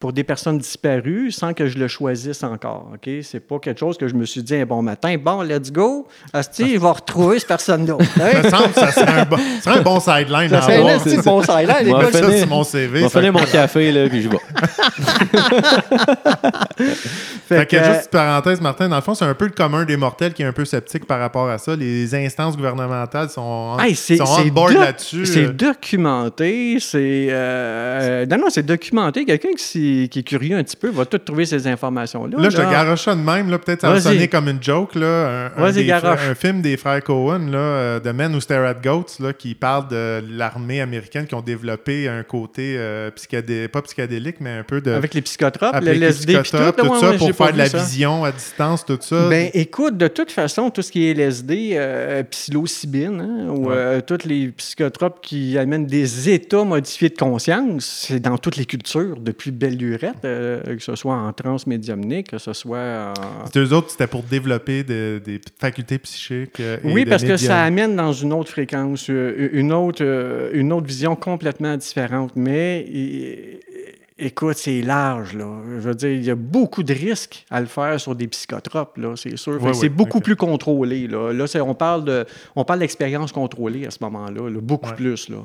[0.00, 2.90] pour des personnes disparues sans que je le choisisse encore.
[2.94, 3.08] OK?
[3.22, 6.08] C'est pas quelque chose que je me suis dit un bon matin, bon, let's go,
[6.32, 7.96] Asti, il va retrouver cette personne-là.
[8.16, 8.42] Ça Hein?
[8.42, 11.22] me semble que ça serait un bon, ça serait un bon sideline Ça serait un
[11.22, 12.06] bon sideline, les Moi, gars.
[12.10, 12.98] fait- Ça, c'est mon CV.
[13.00, 14.38] Je vais Fait finir mon café, là, puis je vais.
[17.48, 19.84] Fait que, que, juste une parenthèse, Martin, dans le fond, c'est un peu le commun
[19.84, 21.74] des mortels qui est un peu sceptique par rapport à ça.
[21.76, 25.26] Les instances gouvernementales sont, Hey, c'est on board là-dessus.
[25.26, 29.24] C'est Euh, documenté, c'est euh, non non, c'est documenté.
[29.24, 32.36] Quelqu'un qui, s'y- qui est curieux un petit peu va tout trouver ces informations là.
[32.38, 34.94] Là, je te garoche ça de même, peut-être ça va sonner comme une joke.
[34.94, 38.64] Là, un, un des un film des frères Cohen, là, euh, The Men Who Stare
[38.66, 43.68] at Goats, là, qui parle de l'armée américaine qui ont développé un côté euh, psychédé-
[43.68, 44.90] pas psychédélique, mais un peu de.
[44.92, 47.68] avec les psychotropes, le les LSD tout, tout ouais, ça ouais, pour faire de la
[47.68, 47.78] ça.
[47.78, 49.28] vision à distance, tout ça.
[49.28, 53.74] Ben, écoute, de toute façon, tout ce qui est LSD, euh, psilocybine, hein, ou Ouais.
[53.76, 58.64] euh, tous les psychotropes qui amènent des états modifiés de conscience, c'est dans toutes les
[58.66, 63.46] cultures, depuis belle lurette, euh, que ce soit en transmédiumnique, que ce soit en...
[63.52, 66.60] C'est eux autres, c'était pour développer de- des facultés psychiques.
[66.60, 70.72] euh, et Oui, parce que ça amène dans une autre fréquence, euh, une autre, une
[70.72, 72.32] autre vision complètement différente.
[72.36, 72.86] Mais
[74.18, 75.34] écoute, c'est large.
[75.34, 75.48] Là.
[75.76, 78.98] Je veux dire, il y a beaucoup de risques à le faire sur des psychotropes,
[78.98, 79.58] là, c'est sûr.
[79.62, 81.08] Oui, c'est beaucoup plus contrôlé.
[81.08, 84.96] Là, là on parle de, on parle d'expérience contrôlée à ce moment-là, là, beaucoup Ouais.
[84.96, 85.28] plus.
[85.28, 85.38] Là.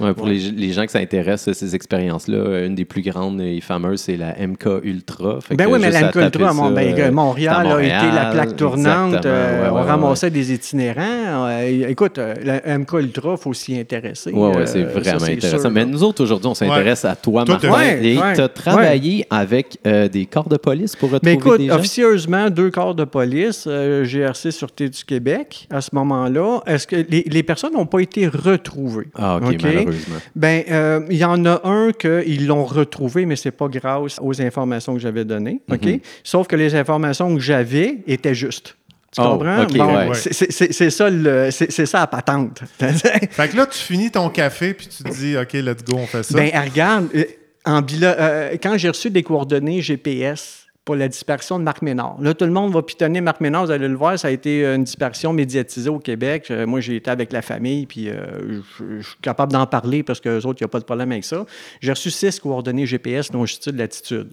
[0.00, 0.32] Ouais, pour Ouais.
[0.34, 4.00] Les, les gens qui s'intéressent à ces expériences-là, euh, une des plus grandes et fameuses,
[4.00, 5.40] c'est la MK Ultra.
[5.40, 7.58] Fait Ben que oui, mais la taper Ultra à Mont- ça, ben, euh, Montréal, à
[7.58, 9.26] a été la Montréal, plaque tournante.
[9.26, 11.46] euh, Ouais, on ouais, ouais, ramassait des itinérants.
[11.48, 14.30] Euh, écoute, la MK Ultra, il faut s'y intéresser.
[14.32, 15.58] Oui, ouais, c'est vraiment intéressant.
[15.60, 17.80] sûr, Mais nous autres, aujourd'hui, on s'intéresse à toi, Toi, Martin.
[18.02, 21.46] et ouais, tu as travaillé avec euh, des corps de police pour retrouver Mais Ben,
[21.46, 21.74] écoute, des gens?
[21.76, 26.96] officieusement, deux corps de police, euh, GRC Sûreté du Québec, à ce moment-là, est-ce que
[27.08, 29.08] les, les personnes n'ont pas été retrouvées?
[29.14, 29.89] Ah, OK, OK?
[29.90, 30.16] Malheureusement.
[30.36, 34.40] Ben, euh, il y en a un qu'ils l'ont retrouvé, mais c'est pas grâce aux
[34.42, 35.60] informations que j'avais données.
[35.70, 35.84] OK?
[35.84, 36.00] Mhm.
[36.24, 38.76] Sauf que les informations que j'avais étaient justes.
[39.12, 39.62] Tu Oh, comprends?
[39.64, 40.14] OK, Bon, ouais.
[40.14, 40.90] c'est-
[41.70, 42.62] ça, ça la patente.
[42.78, 46.06] Fait que là, tu finis ton café puis tu te dis, OK, let's go, on
[46.06, 46.34] fait ça.
[46.36, 47.24] Ben, regarde, euh,
[47.64, 52.16] en bila- euh, quand j'ai reçu des coordonnées GPS pour la disparition de Marc Ménard,
[52.20, 54.64] là, tout le monde va pitonner Marc Ménard, vous allez le voir, ça a été
[54.64, 56.48] une disparition médiatisée au Québec.
[56.50, 60.20] Euh, moi, j'ai été avec la famille, puis euh, je suis capable d'en parler parce
[60.20, 61.44] qu'eux autres, il n'y a pas de problème avec ça.
[61.80, 64.30] J'ai reçu six coordonnées GPS longitude, latitude.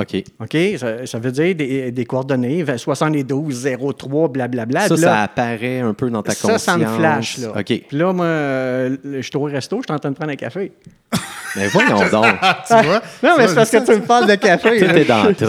[0.00, 0.24] OK.
[0.40, 0.56] OK?
[0.78, 4.88] Ça, ça veut dire des, des coordonnées 72, 03, blablabla.
[4.88, 6.62] Ça, là, ça apparaît un peu dans ta ça, conscience.
[6.62, 7.52] ça me flash, là.
[7.58, 7.64] OK.
[7.64, 10.36] Puis là, moi, euh, je suis au resto, je suis en train de prendre un
[10.36, 10.72] café.
[11.56, 12.26] Mais voyons donc.
[12.66, 13.02] Tu vois?
[13.22, 14.78] Non, mais c'est parce que tu me parles de café.
[14.78, 15.44] Tout est dans tout.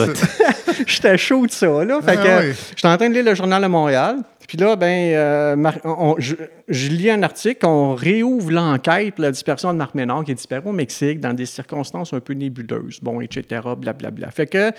[0.88, 2.00] J'étais chaud de ça, là.
[2.02, 2.54] Fait Ah que oui.
[2.76, 4.18] j'étais en train de lire le Journal de Montréal.
[4.48, 6.34] Puis là, ben, euh, on- je,
[6.68, 10.36] je lis un article, on réouvre l'enquête pour la dispersion de Marc Ménard qui est
[10.36, 14.32] disparu au Mexique dans des circonstances un peu nébuleuses, bon, etc., blablabla.
[14.32, 14.72] Fait que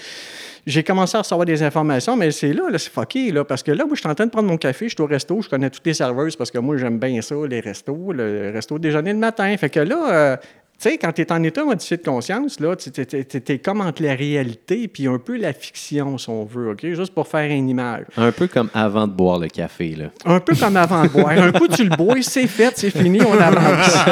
[0.66, 3.70] j'ai commencé à recevoir des informations, mais c'est là, là c'est fucké, là, parce que
[3.70, 5.48] là, moi, je suis en train de prendre mon café, je suis au resto, je
[5.48, 9.12] connais toutes les serveuses parce que moi, j'aime bien ça, les restos, le resto déjeuner
[9.12, 9.54] le matin.
[9.56, 10.36] Fait que là, euh,
[10.80, 14.14] sais, quand tu es en état modifié de conscience, là, tu es, comme entre la
[14.14, 16.80] réalité puis un peu la fiction, si on veut, OK?
[16.82, 18.06] Juste pour faire une image.
[18.16, 20.06] Un peu comme avant de boire le café, là.
[20.24, 21.30] Un peu comme avant de boire.
[21.30, 23.96] Un coup, tu le bois, c'est fait, c'est fini, on avance.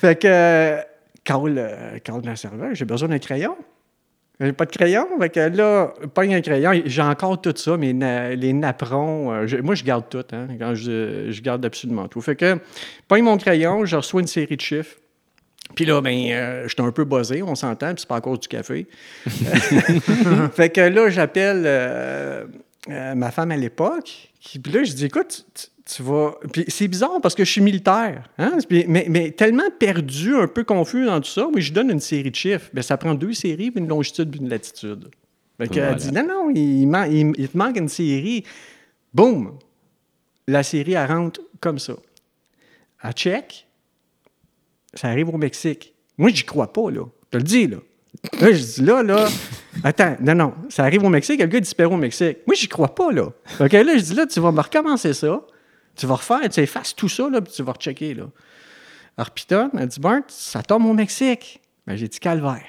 [0.00, 0.80] fait que, euh,
[1.24, 3.56] Carl, euh, Carl serveur, j'ai besoin d'un crayon.
[4.42, 5.06] J'ai pas de crayon.
[5.20, 6.72] Fait que là, pogne un crayon.
[6.84, 7.92] J'ai encore tout ça, mais
[8.36, 9.32] les napperons.
[9.32, 10.24] euh, je- moi, je garde tout.
[10.32, 12.20] Hein, quand je, je garde absolument tout.
[12.20, 12.58] Fait que,
[13.08, 14.96] pogne mon crayon, je reçois une série de chiffres.
[15.76, 18.48] Puis là, ben, euh, j'étais un peu buzzé, on s'entend, puis c'est pas encore du
[18.48, 18.86] café.
[20.54, 22.44] fait que là, j'appelle euh,
[22.90, 24.30] euh, ma femme à l'époque.
[24.44, 26.34] Puis là, je dis, écoute, tu, vas.
[26.52, 28.28] Puis c'est bizarre parce que je suis militaire.
[28.38, 28.58] Hein?
[28.70, 32.30] Mais, mais tellement perdu, un peu confus dans tout ça, mais je donne une série
[32.30, 32.68] de chiffres.
[32.72, 35.08] Ben, ça prend deux séries, puis une longitude, puis une latitude.
[35.58, 35.94] Fait qu'elle Voilà.
[35.96, 38.44] dit, non, non, il, man- il- il te manque une série.
[39.14, 39.58] Boum!
[40.48, 41.94] La série, elle rentre comme ça.
[43.04, 43.66] Elle check.
[44.94, 45.94] Ça arrive au Mexique.
[46.18, 47.04] Moi, j'y crois pas, là.
[47.24, 47.78] Je te le dis, là.
[48.40, 49.26] Là, je dis, là, là,
[49.84, 52.38] attends, non, non, ça arrive au Mexique, le gars disparaît au Mexique.
[52.46, 53.28] Moi, j'y crois pas, là.
[53.60, 55.40] OK, là, je dis, là, tu vas me recommencer ça,
[55.96, 58.24] tu vas refaire, tu effaces tout ça, là, puis tu vas rechecker, là.
[59.16, 61.60] Alors, Piton, elle dit, Bart, ça tombe au Mexique.
[61.86, 62.62] Ben, j'ai dit, calvaire.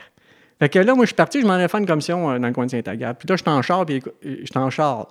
[0.60, 2.48] Fait que là, moi, je suis parti, je m'en ai fait une commission euh, dans
[2.48, 3.18] le coin de Saint-Agathe.
[3.20, 5.08] Puis là, je en char, puis je suis en char.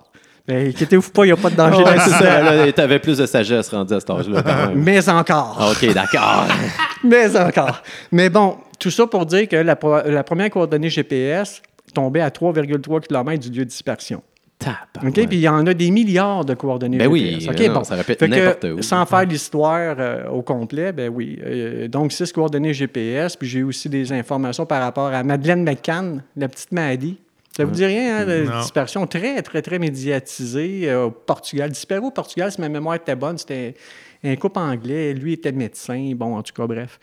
[0.47, 2.41] Mais inquiétez-vous pas, il n'y a pas de danger Ouais, dans c'est ça.
[2.41, 4.83] là, T'avais plus de sagesse rendu à cet âge-là, quand même.
[4.83, 5.57] Mais encore.
[5.59, 6.47] Ah, OK, d'accord.
[7.03, 7.81] Mais encore.
[8.11, 9.75] Mais bon, tout ça pour dire que la
[10.23, 11.61] première coordonnée GPS
[11.93, 14.21] tombait à 3,3 km du lieu de dispersion.
[14.63, 15.03] Tape.
[15.05, 15.13] OK?
[15.13, 17.49] Puis il y en a des milliards de coordonnées Ben oui, GPS.
[17.49, 17.83] OK, euh, non, bon.
[17.83, 18.81] ça répète n'importe où.
[18.81, 21.39] Sans faire l'histoire euh, au complet, ben oui.
[21.45, 23.35] Euh, donc, six coordonnées GPS.
[23.35, 27.17] Puis j'ai aussi des informations par rapport à Madeleine McCann, la petite Maddy.
[27.55, 28.61] Ça vous dit rien, hein, de Non.
[28.61, 31.69] dispersion très, très, très médiatisée euh, au Portugal.
[31.69, 33.75] Disparu au Portugal, si ma mémoire était bonne, c'était
[34.23, 35.13] un couple anglais.
[35.13, 36.13] Lui était médecin.
[36.15, 36.99] Bon, en tout cas, bref.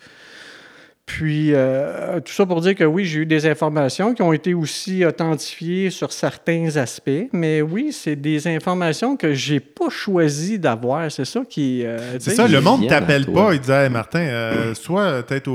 [1.17, 4.53] Puis, euh, tout ça pour dire que oui, j'ai eu des informations qui ont été
[4.53, 11.11] aussi authentifiées sur certains aspects, mais oui, c'est des informations que j'ai pas choisi d'avoir.
[11.11, 11.83] C'est ça qui.
[11.85, 13.53] euh, C'est ça, le monde t'appelle pas.
[13.53, 15.49] Il disait, Hey, Martin, euh, soit peut-être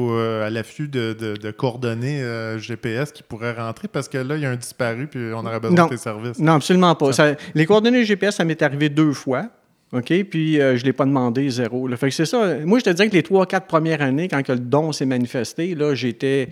[0.44, 2.22] à l'affût de, de- de coordonnées
[2.58, 5.60] GPS qui pourraient rentrer parce que là, il y a un disparu puis on aurait
[5.60, 5.84] besoin Non.
[5.86, 6.38] de tes services.
[6.38, 7.12] Non, absolument pas.
[7.12, 9.46] Ça- les coordonnées GPS, ça m'est arrivé deux fois.
[9.92, 10.24] OK?
[10.24, 11.88] Puis euh, je ne l'ai pas demandé, zéro.
[11.96, 12.56] Fait que c'est ça.
[12.64, 15.06] Moi, je te dirais que les trois, quatre premières années, quand que le don s'est
[15.06, 16.48] manifesté, là, j'étais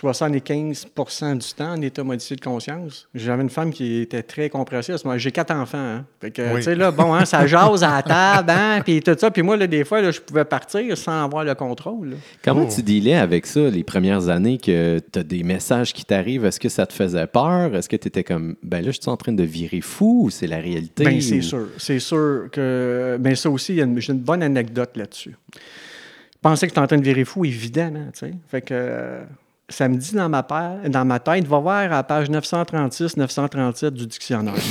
[0.00, 3.08] 75% du temps en état modifié de conscience.
[3.14, 4.94] J'avais une femme qui était très compressive.
[4.94, 5.18] à ce moment.
[5.18, 5.78] J'ai quatre enfants.
[5.78, 6.04] Hein?
[6.20, 6.56] Fait que, Oui.
[6.56, 9.30] tu sais, là, bon, hein, ça jase à la table, hein, puis tout ça.
[9.30, 12.10] Puis moi, là, des fois, là, je pouvais partir sans avoir le contrôle.
[12.10, 12.16] là.
[12.44, 12.72] Comment Oh.
[12.74, 16.44] tu dealais avec ça les premières années que tu as des messages qui t'arrivent?
[16.44, 17.74] Est-ce que ça te faisait peur?
[17.74, 20.30] Est-ce que tu étais comme, ben là, je suis en train de virer fou ou
[20.30, 21.04] c'est la réalité?
[21.04, 21.68] Ben, c'est ou- sûr.
[21.78, 23.16] C'est sûr que.
[23.20, 25.36] Ben, ça aussi, il y a une- j'ai une bonne anecdote là-dessus.
[26.40, 28.32] Pensais que j'étais en train de virer fou, évidemment, tu sais.
[28.48, 28.68] Fait que.
[28.72, 29.22] euh,
[29.72, 34.54] Samedi, dans ma, pa- dans ma tête, va voir à la page 936-937 du dictionnaire.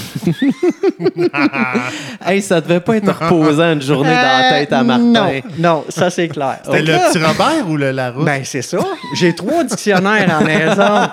[2.24, 5.04] Hey, ça devait pas être reposant une journée dans la tête à Martin.
[5.04, 6.60] Non, non, ça c'est clair.
[6.64, 8.26] C'était le petit Robert ou le Larousse?
[8.26, 8.78] Ben, c'est ça.
[9.16, 11.10] J'ai trois dictionnaires en maison.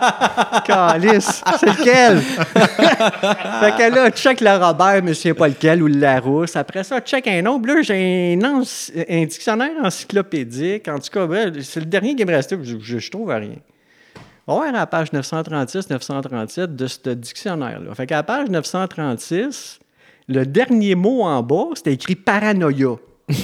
[0.66, 1.42] Calice.
[1.58, 2.18] C'est lequel?
[2.20, 6.56] fait que là, check le Robert, mais je sais pas lequel, ou le Larousse.
[6.56, 7.66] Après ça, check un autre.
[7.66, 10.86] Là, j'ai un, dictionnaire encyclopédique.
[10.88, 12.58] En tout cas, ben, c'est le dernier qui me restait.
[12.62, 13.56] Je, je, je trouve rien.
[14.50, 17.94] On va voir à la page 936-937 de ce dictionnaire-là.
[17.94, 19.78] Fait qu'à la page 936,
[20.28, 22.88] le dernier mot en bas, c'était écrit paranoïa.
[23.28, 23.42] OK?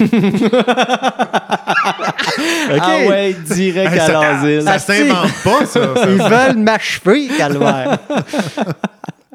[2.81, 4.61] Ah ouais, direct Hey, à ça l'asile.
[4.63, 5.95] ça s'invente pas, ça.
[5.95, 6.09] ça.
[6.09, 7.99] Ils veulent m'achever, calvaire.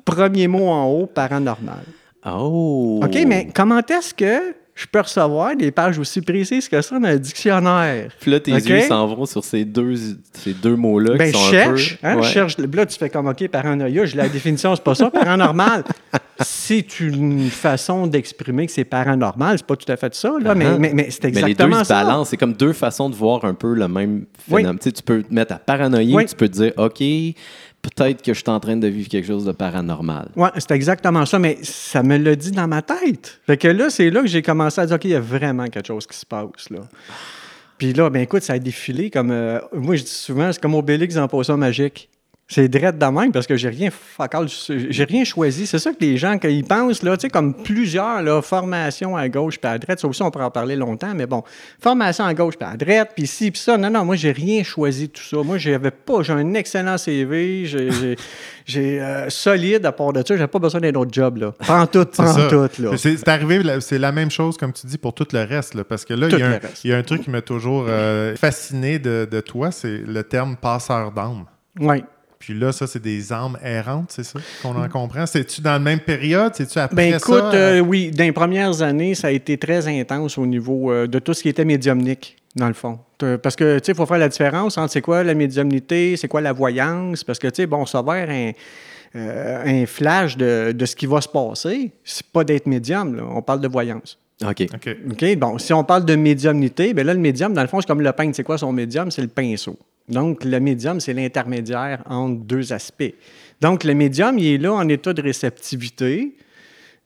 [0.04, 1.84] Premier mot en haut, paranormal.
[2.26, 3.00] Oh!
[3.04, 7.08] OK, mais comment est-ce que je peux recevoir des pages aussi précises que ça dans
[7.08, 8.10] le dictionnaire?
[8.20, 9.94] Puis là, tes yeux s'en vont sur ces deux,
[10.32, 12.18] ces deux mots-là Ben, qui je sont cherche, un peu...
[12.18, 12.22] hein, Ouais.
[12.28, 12.56] cherche.
[12.58, 15.84] Là, tu fais comme, OK, paranoïa, la définition, c'est pas ça, paranormal.
[16.40, 20.64] c'est une façon d'exprimer que c'est paranormal, c'est pas tout à fait ça, là, mais,
[20.64, 20.78] Uh-huh.
[20.78, 22.02] mais, mais c'est Mais les deux, exactement ça.
[22.04, 22.28] balancent.
[22.30, 24.62] C'est comme deux façons de voir un peu le même Oui.
[24.62, 24.78] phénomène.
[24.78, 26.24] Tu, sais, tu peux te mettre à paranoïer, Oui.
[26.26, 27.02] tu peux te dire, OK,
[27.82, 30.28] peut-être que je suis en train de vivre quelque chose de paranormal.
[30.36, 33.40] Oui, c'est exactement ça, mais ça me l'a dit dans ma tête.
[33.46, 35.66] Fait que là, c'est là que j'ai commencé à dire, OK, il y a vraiment
[35.66, 36.80] quelque chose qui se passe, là.
[37.78, 39.30] Puis là, ben écoute, ça a défilé comme...
[39.30, 42.10] euh, moi, je dis souvent, c'est comme Obélix en potion magique.
[42.52, 43.90] C'est direct de même parce que j'ai rien
[44.68, 45.68] j'ai rien choisi.
[45.68, 49.16] C'est ça que les gens, quand ils pensent, là, tu sais, comme plusieurs, là, formation
[49.16, 51.44] à gauche puis à droite, ça aussi, on pourrait en parler longtemps, mais bon,
[51.80, 53.78] formation à gauche puis à droite, puis ci, puis ça.
[53.78, 55.36] Non, non, moi, j'ai rien choisi de tout ça.
[55.44, 57.66] Moi, j'avais pas, j'ai un excellent CV,
[58.66, 61.52] j'ai, euh, solide à part de ça, j'ai pas besoin d'un autre job, là.
[61.60, 62.90] Prends tout, prends tout, là.
[62.96, 65.74] C'est arrivé, c'est la même chose, comme tu dis, pour tout le reste.
[65.74, 66.84] là, parce que là, Tout il y, a le un- reste.
[66.84, 70.22] il y a un truc qui m'a toujours euh, fasciné de, de toi, c'est le
[70.24, 71.44] terme passeur d'âme.
[71.78, 72.02] Oui.
[72.40, 75.26] Puis là, ça, c'est des âmes errantes, c'est ça qu'on en comprend?
[75.26, 76.52] C'est-tu dans la même période?
[76.54, 77.52] C'est-tu après Ben écoute, ça?
[77.54, 81.18] euh, oui, dans les premières années, ça a été très intense au niveau euh, de
[81.18, 82.98] tout ce qui était médiumnique, dans le fond.
[83.22, 86.16] Euh, Parce que, tu sais, il faut faire la différence entre c'est quoi la médiumnité,
[86.16, 88.52] c'est quoi la voyance, parce que, tu sais, bon, savoir un,
[89.16, 93.22] euh, un flash de, de ce qui va se passer, c'est pas d'être médium, là.
[93.30, 94.18] on parle de voyance.
[94.42, 94.62] OK.
[94.74, 94.96] OK.
[95.10, 95.36] OK?
[95.36, 98.00] Bon, si on parle de médiumnité, bien là, le médium, dans le fond, c'est comme
[98.00, 98.34] le peintre.
[98.34, 99.10] C'est quoi son médium?
[99.10, 99.78] C'est le pinceau.
[100.08, 103.14] Donc, le médium, c'est l'intermédiaire entre deux aspects.
[103.60, 106.34] Donc, le médium, il est là en état de réceptivité.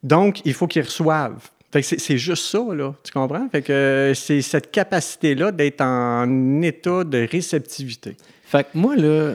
[0.02, 1.35] Donc, il faut qu'il reçoive.
[1.72, 2.94] Fait que c'est, juste ça, là.
[3.02, 3.48] Tu comprends?
[3.50, 8.16] Fait que euh, c'est cette capacité-là d'être en état de réceptivité.
[8.44, 9.35] Fait que moi, là,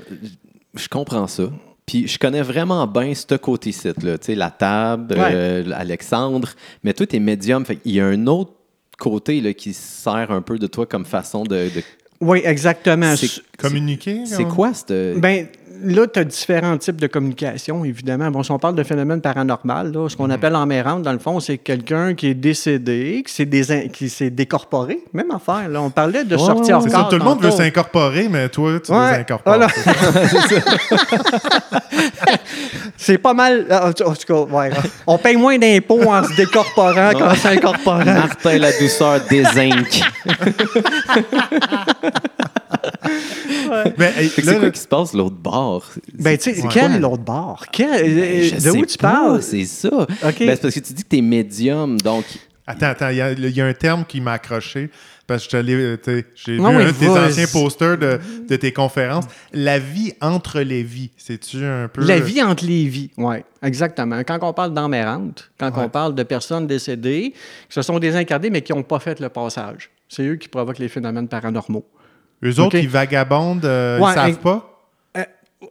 [0.74, 1.50] je comprends ça.
[1.86, 4.18] Puis je connais vraiment bien ce côté-ci, là.
[4.18, 5.32] Tu sais, la table, Ouais.
[5.34, 6.50] euh, Alexandre.
[6.84, 7.66] Mais toi, t'es médium.
[7.66, 8.54] Fait qu'il y a un autre
[8.98, 11.56] côté là, qui sert un peu de toi comme façon de.
[11.76, 11.84] de-
[12.22, 13.16] Oui, exactement.
[13.16, 14.26] C'est- Communiquer?
[14.26, 15.20] C'est quoi cette.
[15.20, 15.48] Ben,
[15.84, 18.30] là, tu as différents types de communication, évidemment.
[18.32, 21.40] Bon, si on parle de phénomène paranormal, là, ce qu'on appelle emmérante, dans le fond,
[21.40, 25.00] c'est quelqu'un qui est décédé, qui s'est, désin- qui s'est décorporé.
[25.14, 25.82] Même affaire, là.
[25.82, 29.12] On parlait de sortir C'est ça, tout le monde veut s'incorporer, mais toi, tu Ouais,
[29.12, 29.56] désincorpores.
[29.56, 29.68] voilà.
[32.98, 33.66] C'est pas mal.
[33.72, 34.70] En tout en tout cas, ouais.
[35.08, 38.04] On paye moins d'impôts en se décorporant qu'en s'incorporant.
[38.06, 39.44] Martin la douceur des.
[43.02, 43.84] Là,
[44.36, 45.86] c'est quoi qui se passe de l'autre bord?
[46.14, 46.70] Ben, tu sais, Ouais.
[46.72, 47.66] quel autre bord?
[47.72, 49.42] Quel- Ben, je de sais où tu pas, parles?
[49.44, 49.90] C'est ça.
[49.90, 52.26] Ben, c'est parce que tu dis que t'es médium, donc...
[52.68, 54.92] Attends, attends, il y, a- il y a un terme qui m'a accroché
[55.26, 58.72] parce que je euh, tu j'ai vu un de tes anciens posters de, de tes
[58.74, 59.26] conférences.
[59.54, 62.04] La vie entre les vies, c'est-tu un peu...
[62.06, 64.20] La vie entre les vies, oui, exactement.
[64.24, 65.84] Quand on parle d'emmérante, quand Ouais.
[65.86, 67.34] on parle de personnes décédées,
[67.68, 69.90] qui se sont désincarnées, mais qui n'ont pas fait le passage.
[70.08, 71.86] C'est eux qui provoquent les phénomènes paranormaux.
[72.44, 72.84] Eux autres, OK.
[72.84, 74.66] ils vagabondent, euh, Ouais, ils savent et- pas?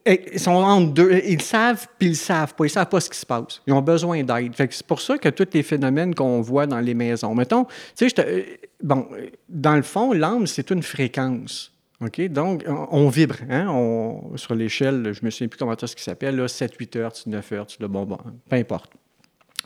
[0.05, 1.13] Et Ils sont entre deux.
[1.27, 2.67] Ils savent puis ils savent pas.
[2.67, 3.63] Ils savent pas ce qui se passe.
[3.67, 4.53] Ils ont besoin d'aide.
[4.57, 7.35] C'est pour ça que tous les phénomènes qu'on voit dans les maisons.
[7.35, 8.43] Mettons, tu sais, je te- euh,
[8.83, 11.73] bon, euh, dans le fond, l'âme, c'est une fréquence.
[12.03, 12.21] OK?
[12.29, 13.37] Donc, on, vibre.
[13.51, 13.67] Hein?
[13.71, 17.51] On- sur l'échelle, je me souviens plus comment ça s'appelle, là, 7, 8 Hertz, 9
[17.51, 18.93] Hertz, là, bon, bon, peu importe.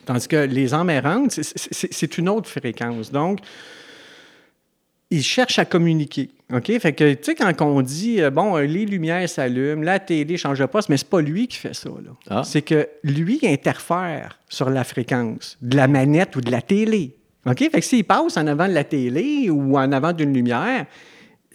[0.07, 3.11] Tandis que les âmes errantes, c'est une autre fréquence.
[3.13, 3.41] Donc,
[5.13, 6.31] ils cherchent à communiquer.
[6.53, 6.79] OK?
[6.79, 10.39] Fait que, tu sais, quand on dit, euh, bon, euh, les lumières s'allument, la télé
[10.39, 11.91] change de poste, mais c'est pas lui qui fait ça.
[11.91, 12.11] là.
[12.31, 12.43] Ah.
[12.45, 17.15] C'est que lui interfère sur la fréquence de la manette ou de la télé.
[17.47, 17.59] OK?
[17.59, 20.87] Fait que s'il passe en avant de la télé ou en avant d'une lumière,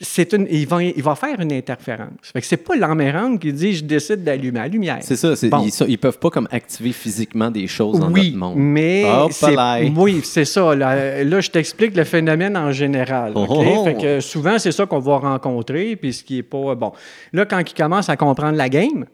[0.02, 2.10] c'est une, il, va, il va faire une interférence.
[2.22, 4.98] Fait que c'est pas l'emmérante qui dit, je décide d'allumer la lumière.
[5.02, 5.64] C'est ça, c'est- Bon.
[5.66, 8.56] ils, ils peuvent pas comme activer physiquement des choses dans oui, notre monde.
[8.58, 9.56] mais Hop c'est,
[9.96, 10.76] oui, c'est ça.
[10.76, 13.34] Là, Là, je t'explique le phénomène en général.
[13.36, 13.50] Oh, OK?
[13.52, 13.84] oh, oh.
[13.86, 16.92] Fait que souvent, c'est ça qu'on va rencontrer, puis ce qui est pas bon.
[17.34, 19.06] Là, quand il commence à comprendre la game,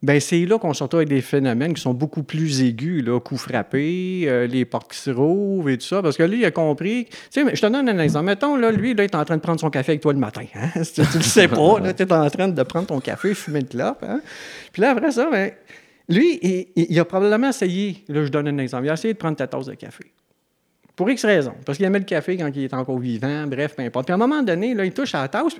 [0.00, 3.18] ben c'est là qu'on se retrouve avec des phénomènes qui sont beaucoup plus aigus, là,
[3.18, 6.44] coups frappés, euh, les portes qui se rouvrent et tout ça, parce que lui, il
[6.44, 7.06] a compris.
[7.32, 8.26] Tu sais, je te donne un exemple.
[8.26, 10.20] Mettons, là, lui, là, il est en train de prendre son café avec toi le
[10.20, 10.44] matin.
[10.54, 10.82] Hein?
[10.82, 13.60] Tu, tu le sais pas, là, tu es en train de prendre ton café, fumer
[13.60, 14.04] une clope.
[14.08, 14.20] Hein?
[14.72, 15.50] Puis là, après ça, ben,
[16.08, 19.36] lui, il, a probablement essayé, là, je donne un exemple, il a essayé de prendre
[19.36, 20.04] ta tasse de café.
[20.94, 21.54] Pour X raison.
[21.66, 24.06] Parce qu'il aimait le café quand il est encore vivant, bref, peu importe.
[24.06, 25.56] Puis à un moment donné, là, il touche à la tasse,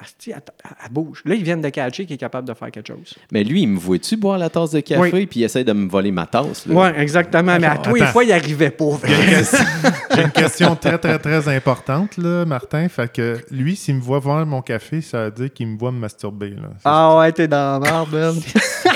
[0.00, 1.22] asti, elle, elle- elle bouge.
[1.24, 3.14] Là, ils viennent de catcher qu'il est capable de faire quelque chose.
[3.30, 5.26] Mais lui, il me voit-tu boire la tasse de café, Oui.
[5.26, 6.66] puis il essaie de me voler ma tasse?
[6.66, 6.74] là?
[6.74, 7.56] Oui, exactement.
[7.60, 8.98] Mais à tous les fois, il n'arrivait pas.
[9.04, 9.58] J'ai une, question,
[10.14, 12.88] j'ai une question très, très, très importante, là, Martin.
[12.88, 15.92] Fait que lui, s'il me voit voir mon café, ça veut dire qu'il me voit
[15.92, 16.50] me masturber.
[16.50, 16.68] Là.
[16.84, 18.42] Ah ouais, t'es dans la merde,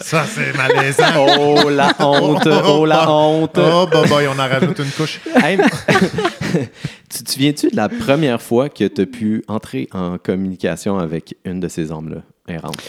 [0.00, 1.26] Ça, c'est malaisant.
[1.38, 2.48] Oh, la honte!
[2.64, 3.58] Oh, la honte!
[3.58, 5.20] Oh, bah, bah, on en rajoute une couche.
[5.42, 5.56] Hey,
[7.08, 11.36] tu te souviens-tu de la première fois que tu as pu entrer en communication avec
[11.44, 12.82] une de ces âmes-là, errantes?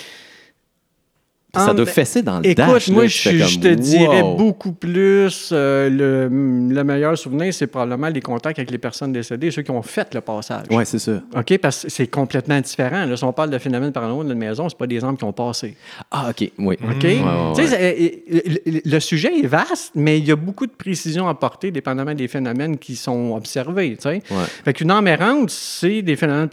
[1.54, 2.88] Ça doit fesser dans le Écoute, dash.
[2.90, 5.50] moi, je, te dirais beaucoup plus.
[5.52, 9.72] euh, le, le meilleur souvenir, c'est probablement les contacts avec les personnes décédées, ceux qui
[9.72, 10.68] ont fait le passage.
[10.72, 11.22] Ouais, c'est ça.
[11.36, 11.58] OK?
[11.58, 13.06] Parce que c'est complètement différent.
[13.06, 15.34] Là, si on parle de phénomène paranormal d'une maison, c'est pas des âmes qui ont
[15.34, 15.76] passé.
[16.10, 16.78] Ah, OK, oui.
[16.82, 17.04] OK?
[17.04, 17.22] Ouais, ouais,
[17.58, 18.24] ouais.
[18.66, 22.14] le, le sujet est vaste, mais il y a beaucoup de précisions à apporter dépendamment
[22.14, 23.96] des phénomènes qui sont observés.
[23.98, 24.22] tu sais.
[24.32, 24.46] Ouais.
[24.64, 26.48] Fait qu'une âme errante, c'est des phénomènes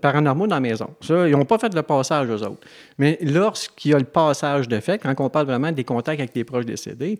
[0.00, 0.88] paranormaux dans la maison.
[1.00, 2.60] Ça, ils n'ont pas fait le passage, eux autres.
[2.98, 6.34] Mais lorsqu'il y a le passage de fait, quand on parle vraiment des contacts avec
[6.34, 7.18] les proches décédés,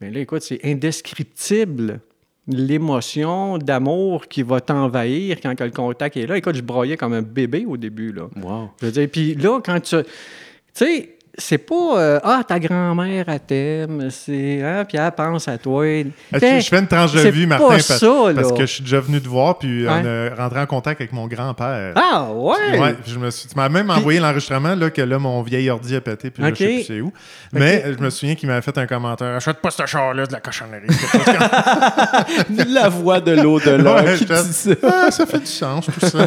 [0.00, 2.00] bien là, écoute, c'est indescriptible
[2.46, 6.36] l'émotion d'amour qui va t'envahir quand le contact est là.
[6.36, 8.28] Écoute, je broyais comme un bébé au début, là.
[8.42, 8.70] Wow.
[8.80, 9.96] Je veux dire, puis là, quand tu.
[9.96, 10.04] Tu
[10.74, 14.62] sais, c'est pas euh, Ah, ta grand-mère, elle t'aime, c'est.
[14.62, 15.84] Hein, puis elle pense à toi.
[15.84, 18.34] Je, T'sais, je fais une tranche de pas Martin, parce, ça, là.
[18.34, 21.12] parce que je suis déjà venu te voir, puis on a rentré en contact avec
[21.12, 21.92] mon grand-père.
[21.96, 22.78] Ah, ouais!
[22.78, 25.96] Ouais, je me suis, tu m'as même envoyé l'enregistrement là, que là, mon vieil ordi
[25.96, 26.56] a pété, puis là, Ok.
[26.58, 27.12] je sais plus c'est où.
[27.52, 30.32] Mais euh, je me souviens qu'il m'avait fait un commentaire Achète pas ce char-là, de
[30.32, 30.86] la cochonnerie.
[32.68, 34.70] La voix de l'au-delà Ouais, qui je- dit ça.
[34.82, 36.26] Ah, ça fait du sens, tout ça.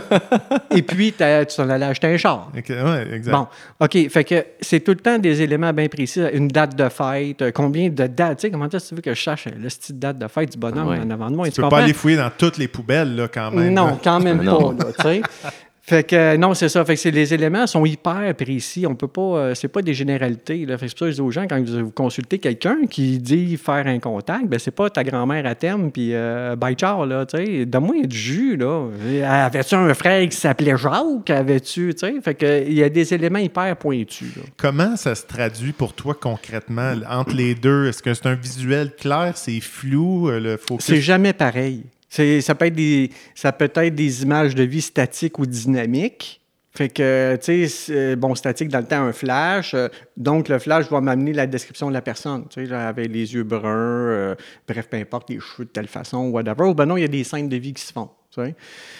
[0.72, 1.24] Et puis, tu
[1.56, 2.50] t'en allais acheter un char.
[2.58, 3.32] Ok, ouais, exact.
[3.34, 3.48] Bon,
[3.80, 4.10] OK.
[4.10, 6.22] Fait que c'est tout le temps des éléments bien précis.
[6.34, 8.40] Une date de fête, euh, combien de dates.
[8.40, 10.52] Tu sais, comment est-ce que tu veux que je cherche le style date de fête
[10.52, 11.00] du bonhomme Ouais.
[11.00, 11.50] en avant de moi?
[11.50, 13.74] tu peux pas aller fouiller dans toutes les poubelles, là, quand même.
[13.74, 14.74] Non, quand même Non.
[14.74, 15.22] pas, là, tu sais.
[15.90, 16.84] Fait que euh, non, c'est ça.
[16.84, 18.86] Fait que c'est- les éléments sont hyper précis.
[18.86, 19.22] On peut pas.
[19.22, 20.66] euh, c'est pas des généralités.
[20.66, 20.78] Là.
[20.78, 23.20] Fait que c'est pour ça que je dis aux gens, quand vous, consultez quelqu'un qui
[23.20, 27.06] dit faire un contact, ben c'est pas ta grand-mère à thème, puis euh, bye ciao,
[27.06, 27.66] là, tu sais.
[27.66, 28.90] Donne-moi du jus, là.
[29.26, 31.30] Avais-tu un frère qui s'appelait Jacques?
[31.30, 32.16] Avais-tu, tu sais?
[32.22, 34.44] Fait que il y a des éléments hyper pointus, là.
[34.58, 36.96] Comment ça se traduit pour toi concrètement?
[37.10, 37.88] Entre les deux?
[37.88, 39.32] Est-ce que c'est un visuel clair?
[39.36, 40.30] C'est flou?
[40.30, 40.86] euh, Le focus?
[40.86, 41.84] C'est jamais pareil.
[42.10, 46.42] Ça peut, être des, ça peut être des images de vie statiques ou dynamiques.
[46.72, 49.74] Fait que, tu sais, c'est- bon, statique dans le temps, un flash.
[49.74, 52.46] euh, donc, le flash va m'amener la description de la personne.
[52.50, 54.36] Tu sais, avec les yeux bruns, euh,
[54.68, 56.66] bref, peu importe, les cheveux de telle façon, whatever.
[56.66, 58.10] Ou ben non, il y a des scènes de vie qui se font.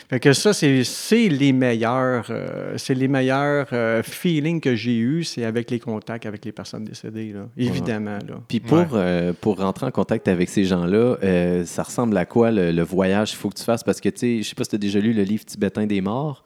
[0.10, 5.26] Fait que ça, c'est les meilleurs, euh, c'est les meilleurs euh, feelings que j'ai eus,
[5.26, 7.42] c'est avec les contacts avec les personnes décédées, là.
[7.56, 8.18] évidemment.
[8.28, 8.36] Là.
[8.48, 8.86] Puis pour, Ouais.
[8.94, 12.82] euh, pour rentrer en contact avec ces gens-là, euh, ça ressemble à quoi le, le
[12.84, 13.84] voyage qu'il faut que tu fasses?
[13.84, 15.86] Parce que, tu sais, je sais pas si tu as déjà lu le livre tibétain
[15.86, 16.44] des morts.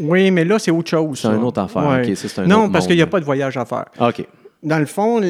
[0.00, 1.20] Oui, mais là, c'est autre chose.
[1.20, 1.86] C'est une autre affaire.
[1.86, 2.08] Ouais.
[2.10, 3.84] OK, ça, c'est un non, autre parce qu'il n'y a pas de voyage à faire.
[4.00, 4.26] OK.
[4.62, 5.20] Dans le fond,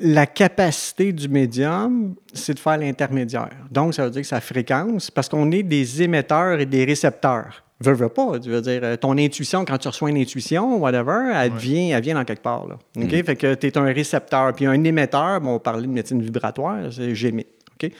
[0.00, 3.50] la capacité du médium, c'est de faire l'intermédiaire.
[3.70, 7.62] Donc, ça veut dire que sa fréquence, parce qu'on est des émetteurs et des récepteurs.
[7.80, 8.38] Veux, veux pas.
[8.38, 12.02] Tu veux dire, euh, ton intuition, quand tu reçois une intuition, whatever, elle, vient, elle
[12.02, 12.66] vient dans quelque part.
[12.66, 12.78] Là.
[12.98, 13.10] OK?
[13.24, 14.52] Fait que tu es un récepteur.
[14.54, 17.46] Puis un émetteur, bon, on parlait de médecine vibratoire, c'est j'émets.
[17.82, 17.90] OK?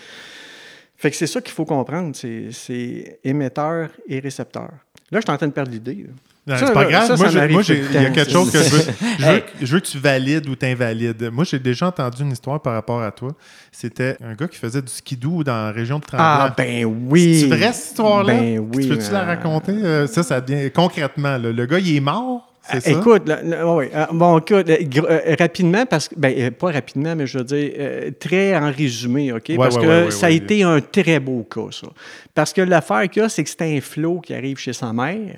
[0.98, 4.70] Fait que c'est ça qu'il faut comprendre, c'est- c'est émetteur et récepteur.
[5.10, 6.06] Là, je suis en train de perdre l'idée.
[6.46, 7.06] Non, c'est pas grave.
[7.08, 7.28] ça, moi,
[7.64, 8.82] ça il y a quelque chose que je veux,
[9.18, 11.28] je veux, je veux que tu valides ou t'invalides.
[11.32, 13.32] Moi, j'ai déjà entendu une histoire par rapport à toi.
[13.72, 16.24] C'était un gars qui faisait du skidoo dans la région de Tremblant.
[16.24, 17.40] Ah, ben oui.
[17.40, 18.34] C'est vrai, cette histoire-là?
[18.34, 18.84] Ben oui.
[18.84, 19.72] Tu peux-tu la euh, raconter?
[19.72, 21.36] Euh, Ça, ça devient concrètement.
[21.36, 22.90] là, le gars, il est mort, c'est ça?
[22.90, 27.38] Écoute, là, ouais, euh, bon, écoute, euh, rapidement, parce que, ben, pas rapidement, mais je
[27.38, 27.72] veux dire,
[28.18, 29.44] très en résumé, OK?
[29.50, 31.86] Ouais, parce ouais, que ouais, ça a été un très beau cas, ça.
[32.34, 34.92] Parce que l'affaire qu'il y a, c'est que c'est un flot qui arrive chez sa
[34.92, 35.36] mère,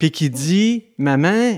[0.00, 1.52] puis qui dit Maman,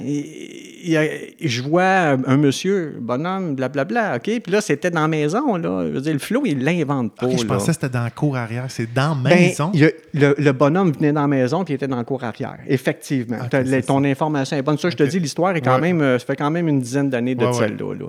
[1.41, 4.41] je vois un, monsieur, bonhomme, blablabla, OK?
[4.41, 5.85] Puis là, c'était dans la maison, là.
[5.87, 7.29] Je veux dire, le flot, il l'invente pas.
[7.31, 7.45] Je là.
[7.55, 8.67] pensais que c'était dans la cour arrière.
[8.69, 9.71] C'est dans la Ben, maison?
[9.75, 12.59] a- le, le bonhomme venait dans la maison puis il était dans le cour arrière.
[12.67, 13.39] Effectivement.
[13.87, 14.79] Ton information est bonne.
[14.79, 15.81] Ça, je te dis, l'histoire est quand Ouais.
[15.81, 16.01] même.
[16.03, 17.59] euh, Ça fait quand même une dizaine d'années de Ouais, ouais.
[17.59, 17.95] celle-là.
[17.95, 18.07] là.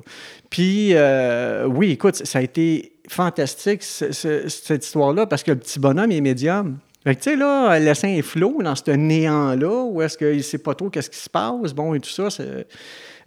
[0.50, 5.58] Puis, euh, oui, écoute, ça a été fantastique, ce- ce- cette histoire-là, parce que le
[5.58, 6.78] petit bonhomme il est médium.
[7.04, 10.38] Fait que, tu sais, là, le sein est flot dans ce néant-là, où est-ce qu'il
[10.38, 12.30] ne sait pas trop qu'est-ce qui se passe, bon, et tout ça.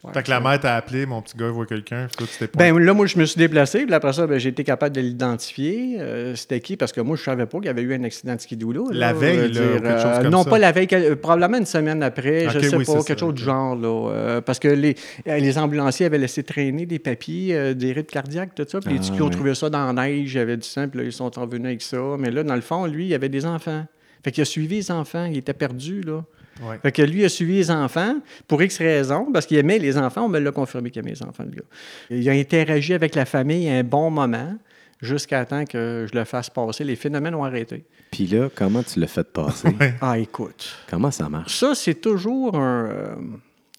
[0.06, 2.38] Ouais, Fait que la mère t'a appelé, mon petit gars voit quelqu'un, puis toi, tu
[2.38, 2.58] t'es pas.
[2.58, 3.84] ben là, moi, je me suis déplacé.
[3.84, 5.96] Puis après ça, ben, j'ai été capable de l'identifier.
[6.00, 6.76] Euh, C'était qui?
[6.76, 8.80] Parce que moi, je savais pas qu'il y avait eu un accident de skidoo là.
[8.92, 10.50] La veille, je veux là, dire, ou quelque chose euh, comme Non, ça?
[10.50, 12.48] pas la veille, euh, probablement une semaine après.
[12.48, 13.74] je Ok, sais oui, pas, quelque ça, chose du genre.
[13.76, 14.94] Là, euh, parce que les,
[15.28, 18.80] euh, les ambulanciers avaient laissé traîner des papiers, euh, des rythmes cardiaques, tout ça.
[18.80, 20.88] Puis les Ah, types ont trouvé ça dans la neige, il y avait du sang,
[20.88, 21.98] puis là, ils sont revenus avec ça.
[22.18, 23.84] Mais là, dans le fond, lui, il avait des enfants.
[24.22, 25.24] Fait qu'il a suivi les enfants.
[25.26, 26.24] Il était perdu, là.
[26.62, 26.78] Ouais.
[26.82, 28.16] Fait que lui a suivi les enfants
[28.48, 30.24] pour X raisons, parce qu'il aimait les enfants.
[30.24, 31.62] On me l'a confirmé qu'il aimait les enfants, le gars.
[32.10, 34.56] Il a interagi avec la famille un bon moment,
[35.02, 36.82] jusqu'à temps que je le fasse passer.
[36.84, 37.84] Les phénomènes ont arrêté.
[38.10, 39.68] Puis là, comment tu l'as fait passer?
[40.00, 40.74] Ah, écoute.
[40.88, 41.54] Comment ça marche?
[41.54, 42.86] Ça, c'est toujours un.
[42.86, 43.14] euh,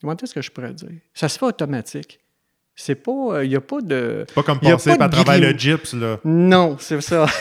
[0.01, 0.89] comment est-ce que je pourrais dire?
[1.13, 2.19] Ça se fait automatique.
[2.75, 3.43] C'est pas.
[3.43, 4.25] Il n'y a pas de.
[4.36, 6.19] Pas comme passer pas par de travers gris- le gyps, là.
[6.23, 7.25] Non, c'est ça.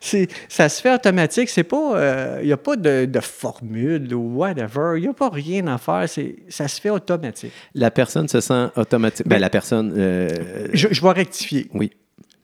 [0.00, 1.48] Ça se fait automatique.
[1.48, 2.38] C'est pas.
[2.40, 4.94] Il n'y a pas de, de formule ou whatever.
[4.96, 6.04] Il n'y a pas rien à faire.
[6.08, 7.52] C'est, ça se fait automatique.
[7.74, 9.26] La personne se sent automatique.
[9.28, 9.92] Ben, la personne.
[9.96, 10.28] euh,
[10.72, 11.68] Je, je vais rectifier.
[11.74, 11.92] Oui.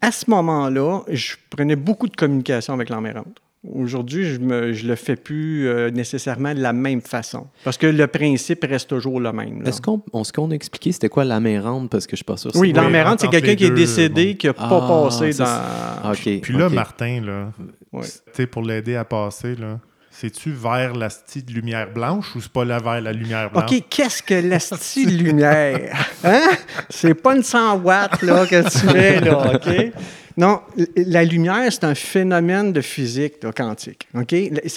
[0.01, 3.37] À ce moment-là, je prenais beaucoup de communication avec l'emmerdante.
[3.63, 7.49] Aujourd'hui, je ne je le fais plus euh, nécessairement de la même façon.
[7.63, 9.67] Parce que le principe reste toujours le même.
[9.67, 11.91] Est-ce qu'on on, ce qu'on a expliqué, c'était quoi l'amérante?
[11.91, 12.51] Parce que je suis pas sûr.
[12.55, 14.37] Oui, l'emmerdante, c'est quelqu'un qui est décédé, bon.
[14.39, 16.13] qui n'a pas Ah, passé dans.
[16.41, 16.71] Puis là.
[16.71, 17.53] Martin, là,
[17.93, 18.47] Ouais.
[18.47, 19.79] pour l'aider à passer, là,
[20.21, 23.73] c'est-tu vers la style de lumière blanche ou c'est pas là vers la lumière blanche?
[23.73, 25.97] OK, qu'est-ce que la style lumière?
[26.23, 26.51] Hein?
[26.91, 29.93] C'est pas une 100 watts là, que tu mets, là, OK?
[30.37, 30.61] Non,
[30.95, 34.09] la lumière, c'est un phénomène de physique là, quantique.
[34.15, 34.35] OK?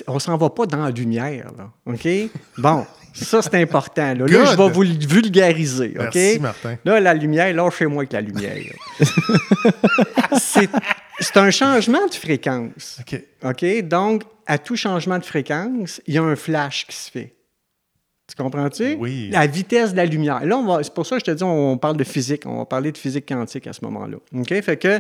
[0.07, 1.69] On s'en va pas dans la lumière, là.
[1.87, 2.07] OK?
[2.57, 4.13] Bon, ça, c'est important.
[4.13, 5.93] Là, Là, je vais vous le vulgariser.
[5.97, 6.15] OK?
[6.15, 6.77] Merci, Martin.
[6.83, 8.57] Là, la lumière, lâchez-moi avec la lumière.
[10.39, 10.69] c'est
[11.19, 12.99] c'est un changement de fréquence.
[12.99, 13.21] OK.
[13.43, 13.87] OK?
[13.87, 17.35] Donc, à tout changement de fréquence, il y a un flash qui se fait.
[18.27, 18.95] Tu comprends-tu?
[18.99, 19.29] Oui.
[19.31, 20.45] La vitesse de la lumière.
[20.45, 22.43] Là, on va, c'est pour ça que je te dis, on parle de physique.
[22.45, 24.17] On va parler de physique quantique à ce moment-là.
[24.33, 24.61] OK?
[24.61, 24.99] Fait que,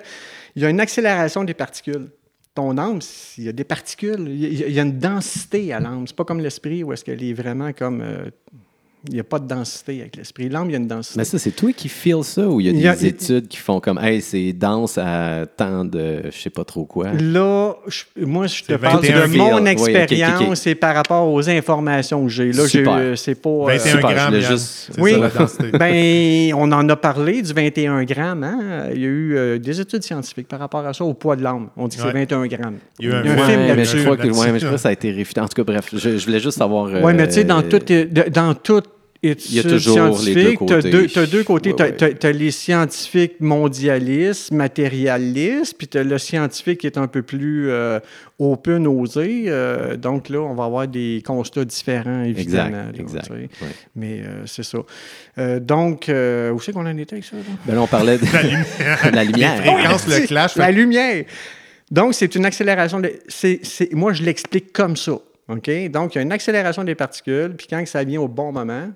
[0.55, 2.09] il y a une accélération des particules.
[2.55, 2.99] Ton âme,
[3.37, 4.27] il y a des particules.
[4.27, 6.05] Il y a, une densité à l'âme.
[6.05, 8.01] C'est pas comme l'esprit où est-ce qu'elle est vraiment comme...
[8.01, 8.29] euh,
[9.07, 10.47] il n'y a pas de densité avec l'esprit.
[10.49, 11.17] L'âme, il y a une densité.
[11.17, 13.47] Mais ça, c'est toi qui feels ça ou il y a des y a- études
[13.47, 17.11] qui font comme, hey, c'est dense à tant de, je sais pas trop quoi?
[17.13, 19.63] Là, je- moi, je te parle 21 de mon feel.
[19.63, 22.51] Oui, expérience et par rapport aux informations que j'ai.
[22.53, 22.95] Là, j'ai, Super.
[22.97, 23.49] euh, c'est pas.
[23.49, 25.11] euh, 21 super, grammes, juste- C'est Oui.
[25.11, 25.71] ça, la densité.
[25.77, 28.43] ben, on en a parlé du 21 grammes.
[28.43, 28.87] hein.
[28.93, 31.43] Il y a eu euh, des études scientifiques par rapport à ça, au poids de
[31.43, 31.69] l'âme.
[31.77, 32.09] On dit que Ouais.
[32.13, 32.77] c'est 21 grammes.
[32.99, 34.59] Il y a eu un un film film Ouais, mais je crois que, ouais, mais
[34.59, 35.41] je crois que ça a été réfuté.
[35.41, 36.89] En tout cas, bref, je, je voulais juste savoir.
[37.03, 38.89] Oui, mais tu sais, dans euh, tout, euh, de- dans tout, études
[39.23, 40.89] Il y a toujours les deux côtés.
[40.91, 41.69] deux, t'as deux côtés.
[41.69, 41.91] Ouais, T'as- ouais.
[41.95, 47.69] t'as- t'as les scientifiques mondialistes, matérialistes, puis t'as le scientifique qui est un peu plus
[47.69, 47.99] euh,
[48.39, 49.45] open, osé.
[49.47, 52.89] euh, donc là, on va avoir des constats différents, évidemment.
[52.89, 53.21] Exact, là, exact.
[53.27, 53.65] tu sais.
[53.65, 53.71] Ouais.
[53.95, 54.79] Mais euh, c'est ça.
[55.37, 57.37] Euh, donc, euh, où c'est qu'on en était avec ça?
[57.37, 57.43] là?
[57.65, 59.11] Ben là, on parlait de La lumière.
[59.13, 59.55] la lumière.
[59.63, 60.55] Les fréquences, le clash.
[60.57, 61.23] La lumière.
[61.91, 62.99] Donc, c'est une accélération.
[62.99, 65.13] De, c'est, c'est- moi, je l'explique comme ça.
[65.49, 65.69] OK?
[65.91, 68.89] Donc, il y a une accélération des particules, puis quand ça vient au bon moment,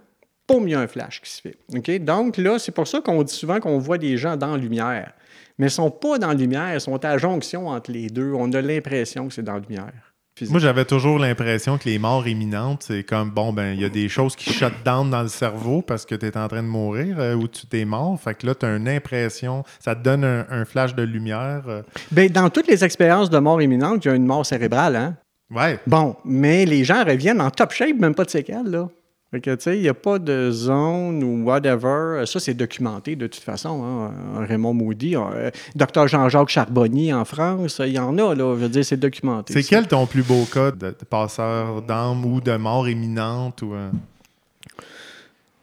[0.48, 1.58] boum, il y a un flash qui se fait.
[2.00, 5.14] Donc, là, c'est pour ça qu'on dit souvent qu'on voit des gens dans la lumière.
[5.60, 8.32] Mais ils ne sont pas dans la lumière, ils sont à jonction entre les deux.
[8.34, 10.14] On a l'impression que c'est dans la lumière.
[10.50, 13.90] Moi, j'avais toujours l'impression que les morts imminentes, c'est comme, bon, ben, il y a
[13.90, 16.68] des choses qui shut down dans le cerveau parce que tu es en train de
[16.68, 18.20] mourir euh, ou tu t'es mort.
[18.22, 21.64] Fait que là, tu as une impression, ça te donne un, un flash de lumière.
[21.68, 21.82] euh.
[22.12, 24.96] Ben, dans toutes les expériences de mort imminente, il y a une mort cérébrale.
[24.96, 25.16] Hein?
[25.50, 25.80] Ouais.
[25.88, 28.90] Bon, mais les gens reviennent en top shape, même pas de séquelles, là.
[29.32, 32.24] Fait que, tu sais, il n'y a pas de zone ou whatever.
[32.26, 33.84] Ça, c'est documenté de toute façon.
[33.84, 34.46] Hein.
[34.48, 38.56] Raymond Moody, euh, Dr Jean-Jacques Charbonnier en France, il y en a, là.
[38.56, 39.52] Je veux dire, c'est documenté.
[39.54, 43.62] C'est quel ton plus beau cas de, de passeur d'âme ou de mort imminente?
[43.64, 43.90] Ou, euh?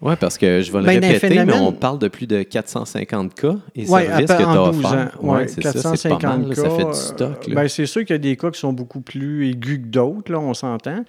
[0.02, 3.32] Oui, parce que je vais le Ben, répéter, mais on parle de plus de 450
[3.34, 5.16] cas et Ouais, services à que tu as en 12 offert.
[5.22, 5.26] ans.
[5.26, 6.48] Ouais, c'est ça, c'est pas 450 mal.
[6.50, 7.48] là, ça fait cas, du stock.
[7.48, 9.86] euh, ben, c'est sûr qu'il y a des cas qui sont beaucoup plus aigus que
[9.86, 11.02] d'autres, là, on s'entend.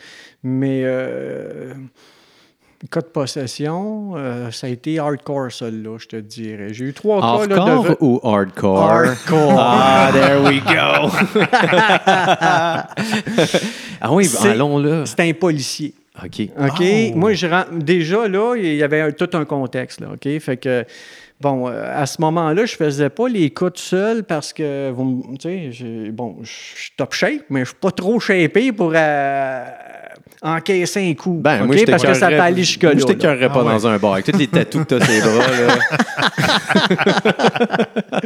[0.44, 1.74] Mais euh,
[2.88, 6.74] cas de possession, euh, ça a été hardcore, celui-là, je te dirais.
[6.74, 7.98] J'ai eu trois cas là, Hardcore de...
[8.02, 8.80] ou hardcore?
[8.82, 9.56] Hardcore.
[9.58, 11.10] Ah, there we go!
[14.02, 15.06] ah oui, ben, C'est- allons là.
[15.06, 15.94] C'était un policier.
[16.24, 16.42] OK.
[16.58, 16.82] OK?
[16.82, 17.16] Oh.
[17.18, 17.48] Moi, je
[17.80, 20.40] déjà, là, il y avait un- tout un contexte, là, OK?
[20.40, 20.86] Fait que,
[21.42, 25.24] bon, euh, à ce moment-là, je faisais pas les cas tout seul parce que, vous
[26.14, 29.66] bon, je suis top shape, mais je suis pas trop shapé pour euh,
[30.46, 31.40] encaisser un coup.
[31.42, 32.92] Ben, moi, je parce que ça peut aller jusque-là.
[32.98, 33.72] Je t'écœurerais pas Ah ouais.
[33.74, 35.48] dans un bar avec tous les tatous que t'as sur les bras.
[35.52, 35.76] Là.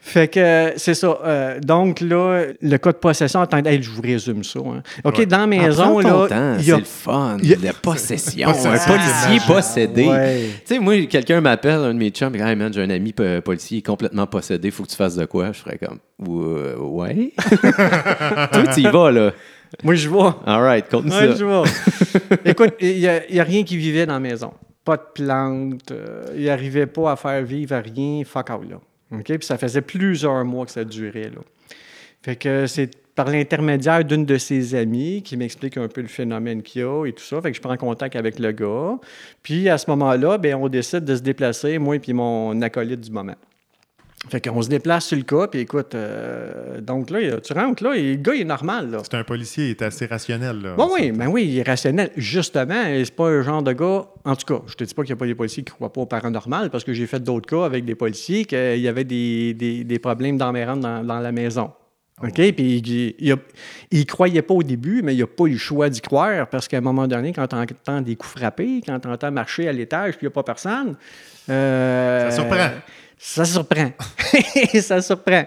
[0.00, 1.18] Fait que euh, c'est ça.
[1.22, 4.58] Euh, donc là, le cas de possession, attendez, hey, je vous résume ça.
[4.60, 4.82] hein.
[5.04, 5.26] OK, Ouais.
[5.26, 6.26] dans la Ah, maison, là,
[6.58, 7.36] il y c'est a le fun.
[7.42, 8.48] il y a- La possession.
[8.48, 10.04] Un c'est policier possédé.
[10.06, 10.40] Ouais.
[10.66, 12.88] Tu sais, moi, quelqu'un m'appelle, un de mes chums, et dit, Hey man, j'ai un
[12.90, 15.52] ami po- policier complètement possédé, faut que tu fasses de quoi?
[15.52, 17.32] Je ferais comme, Euh, ouais.
[18.52, 19.32] Toi, tu y vas, là.
[19.82, 20.42] Moi, je vois.
[20.46, 21.34] All right, Ouais, ça.
[21.34, 21.64] je vois.
[22.44, 24.52] Écoute, il n'y a, rien qui vivait dans la maison.
[24.84, 25.90] Pas de plantes.
[25.90, 28.22] euh, il n'arrivait pas à faire vivre à rien.
[28.24, 28.80] Fuck out, là.
[29.12, 29.24] OK?
[29.24, 31.42] Puis ça faisait plusieurs mois que ça durait, là.
[32.22, 36.62] Fait que c'est par l'intermédiaire d'une de ses amies qui m'explique un peu le phénomène
[36.62, 37.40] qu'il y a et tout ça.
[37.40, 38.96] Fait que je prends contact avec le gars.
[39.42, 43.10] Puis à ce moment-là, ben, on décide de se déplacer, moi et mon acolyte du
[43.10, 43.34] moment.
[44.30, 47.94] Fait qu'on se déplace sur le cas, puis écoute, euh, donc là, tu rentres là,
[47.96, 48.98] et le gars, il est normal, là.
[49.02, 50.60] C'est un policier, il est assez rationnel.
[50.60, 52.10] Là, Bon, oui, ben oui, il est rationnel.
[52.16, 54.06] Justement, et c'est pas un genre de gars.
[54.24, 55.76] En tout cas, je te dis pas qu'il n'y a pas des policiers qui ne
[55.76, 58.88] croient pas au paranormal, parce que j'ai fait d'autres cas avec des policiers qu'il y
[58.88, 61.70] avait des, des, des problèmes d'emmerdante dans, dans la maison.
[62.22, 62.32] OK?
[62.34, 62.82] Puis
[63.20, 63.36] il,
[63.92, 66.66] il croyait pas au début, mais il n'a pas eu le choix d'y croire, parce
[66.66, 69.72] qu'à un moment donné, quand tu entends des coups frappés, quand tu entends marcher à
[69.72, 70.96] l'étage, puis il n'y a pas personne.
[71.48, 72.70] euh, Ça surprend.
[73.18, 73.90] Ça surprend.
[74.80, 75.44] ça surprend.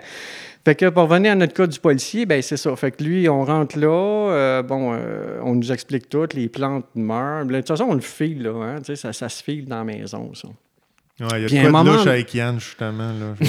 [0.64, 2.76] Fait que pour revenir à notre cas du policier, ben c'est ça.
[2.76, 3.88] Fait que lui, on rentre là,
[4.32, 7.46] euh, bon, euh, on nous explique tout, les plantes meurent.
[7.46, 10.34] De toute façon, on le file, là, hein, ça, ça se file dans la maison,
[10.36, 10.50] ça.
[11.22, 13.12] Ouais, il y a Puis de de louche avec Yann, justement.
[13.12, 13.46] Là, je-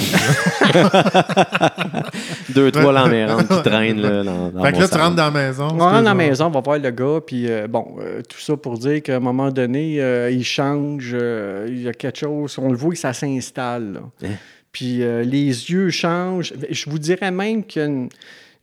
[2.53, 5.31] Deux, trois lamérantes qui traînent là, dans, dans fait que là, tu rentres dans la
[5.31, 5.67] maison.
[5.71, 8.39] On rentre dans la maison, on va voir le gars, puis euh, bon, euh, tout
[8.39, 12.19] ça pour dire qu'à un moment donné, euh, il change, euh, il y a quelque
[12.19, 14.01] chose, on le voit que ça s'installe.
[14.23, 14.27] Hein?
[14.71, 16.53] Puis euh, les yeux changent.
[16.69, 18.07] Je vous dirais même que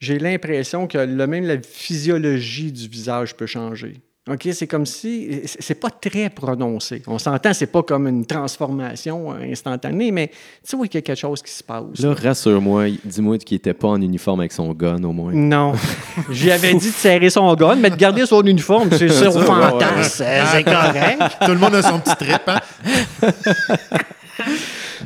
[0.01, 4.01] j'ai l'impression que le, même la physiologie du visage peut changer.
[4.29, 7.03] OK, c'est comme si c'est pas très prononcé.
[7.07, 10.31] On s'entend, c'est pas comme une transformation euh, instantanée, mais
[10.69, 11.99] tu vois qu'il y a quelque chose qui se passe.
[11.99, 15.33] Là, rassure-moi, dis-moi qu'il n'était pas en uniforme avec son gun, au moins.
[15.33, 15.73] Non.
[16.31, 20.25] J'y avais dit de serrer son gun, mais de garder son uniforme, c'est ouais, fantasme,
[20.53, 21.39] c'est correct.
[21.47, 22.43] Tout le monde a son petit trip.
[22.47, 22.61] Hein?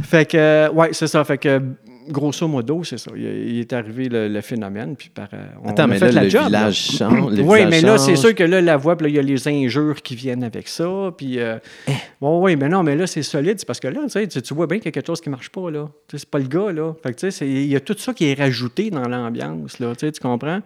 [0.02, 1.24] Fait que, euh, ouais, c'est ça.
[1.24, 1.62] Fait que,
[2.08, 3.10] grosso modo, c'est ça.
[3.16, 6.06] Il, il est arrivé le, le phénomène, puis par, euh, on Attends, a mais fait
[6.06, 6.40] là, la le job.
[6.42, 6.46] là.
[6.48, 7.32] village change.
[7.32, 9.22] le Oui, mais là, c'est sûr que là, la voix, puis là, il y a
[9.22, 11.12] les injures qui viennent avec ça.
[11.16, 11.92] Puis, euh, Eh.
[12.20, 13.58] oui, mais non, mais là, c'est solide.
[13.58, 15.30] C'est parce que là, tu sais, tu- vois bien qu'il y a quelque chose qui
[15.30, 15.88] marche pas, là.
[16.10, 16.92] C'est pas le gars, là.
[17.02, 19.78] Fait que, tu sais, c'est- il y a tout ça qui est rajouté dans l'ambiance,
[19.78, 19.94] là.
[19.96, 20.60] Tu comprends?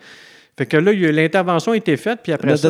[0.59, 2.69] Fait que là, l'intervention a été faite, puis après ça...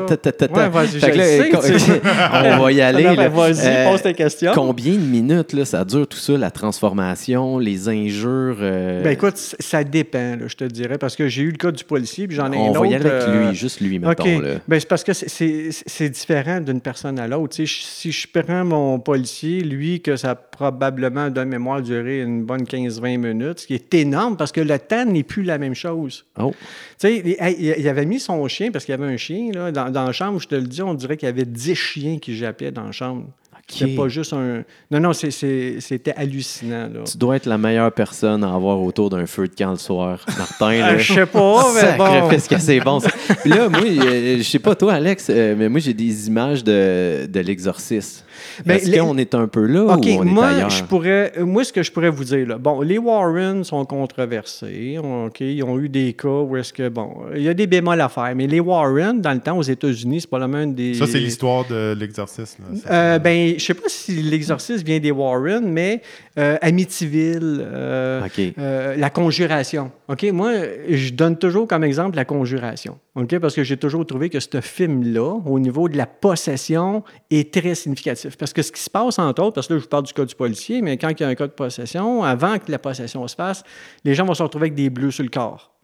[0.53, 1.01] Ouais, vas-y,
[2.59, 3.05] on va y aller.
[3.29, 4.53] Vas-y, Euh, pose tes questions.
[4.55, 8.59] Combien de minutes là, ça dure tout ça, la transformation, les injures?
[8.61, 11.83] euh, Ben écoute, ça dépend, je te dirais, parce que j'ai eu le cas du
[11.85, 12.81] policier, puis j'en ai un on autre.
[12.81, 14.25] va y aller avec euh, lui, juste lui, mettons.
[14.69, 17.57] Ben, c'est parce que c'est- différent d'une personne à l'autre.
[17.65, 22.65] Si je prends mon policier, lui, que ça a probablement, de mémoire, duré une bonne
[22.65, 26.25] 15-20 minutes, ce qui est énorme parce que le temps n'est plus la même chose.
[26.39, 26.53] Oh,
[27.01, 29.91] Tu sais, il, avait mis son chien, parce qu'il y avait un chien, là, dans,
[29.91, 32.37] dans la chambre, je te le dis, on dirait qu'il y avait 10 chiens qui
[32.37, 33.27] jappaient dans la chambre.
[33.71, 33.97] C'était OK.
[33.97, 34.63] pas juste un...
[34.91, 37.01] Non, non, c'était hallucinant, là.
[37.05, 40.25] tu dois être la meilleure personne à avoir autour d'un feu de camp le soir,
[40.39, 40.81] Martin.
[40.83, 40.99] Ah, là.
[40.99, 42.05] je sais pas, mais bon.
[42.07, 42.99] Sacrifice que c'est bon.
[43.01, 43.11] ça.
[43.43, 46.65] Puis là, moi, euh, je sais pas toi, Alex, euh, mais moi, j'ai des images
[46.65, 48.25] de, de l'exorcisme.
[48.65, 50.71] Ben, Est-ce les- qu'on est un peu là OK, ou on est moi, ailleurs?
[50.71, 54.99] je pourrais, moi, ce que je pourrais vous dire, là, bon, les Warren sont controversés.
[54.99, 58.01] OK, ils ont eu des cas où est-ce que, bon, il y a des bémols
[58.01, 60.95] à faire, mais les Warren, dans le temps, aux États-Unis, c'est pas la même des.
[60.95, 62.63] Ça, c'est l'histoire de l'exorcisme.
[62.91, 66.03] Euh, ben, je sais pas si l'exorcisme vient des Warren, mais
[66.39, 68.23] euh, Amityville, euh,
[68.59, 69.91] euh, la conjuration.
[70.09, 70.53] OK, moi,
[70.89, 72.99] je donne toujours comme exemple la conjuration.
[73.15, 77.53] OK, parce que j'ai toujours trouvé que ce film-là, au niveau de la possession, est
[77.53, 78.37] très significatif.
[78.37, 80.13] Parce que ce qui se passe, entre autres, parce que là, je vous parle du
[80.13, 82.79] cas du policier, mais quand il y a un cas de possession, avant que la
[82.79, 83.63] possession se fasse,
[84.05, 85.78] les gens vont se retrouver avec des bleus sur le corps.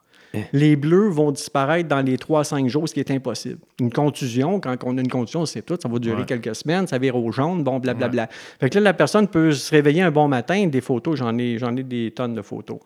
[0.53, 3.59] Les bleus vont disparaître dans les 3-5 jours, ce qui est impossible.
[3.79, 6.25] Une contusion, quand on a une contusion, c'est tout, ça va durer Ouais.
[6.25, 8.27] quelques semaines, ça vire au jaune, bon, blablabla.
[8.59, 11.57] Fait que là, la personne peut se réveiller un bon matin, des photos, j'en ai,
[11.57, 12.79] j'en ai des tonnes de photos.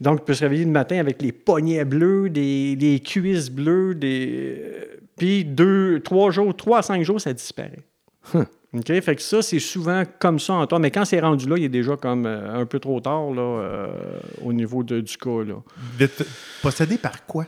[0.00, 3.94] Donc, il peut se réveiller le matin avec les poignets bleus, des, des cuisses bleues,
[3.94, 4.56] des...
[4.60, 4.84] euh,
[5.16, 7.78] puis deux, trois jours, trois à cinq jours, ça disparaît.
[8.74, 9.00] OK?
[9.00, 10.78] Fait que ça, c'est souvent comme ça en toi.
[10.78, 13.40] Mais quand c'est rendu là, il est déjà comme euh, un peu trop tard là,
[13.42, 13.86] euh,
[14.44, 15.42] au niveau de- du cas.
[15.46, 15.54] Là.
[16.62, 17.46] Possédé par quoi?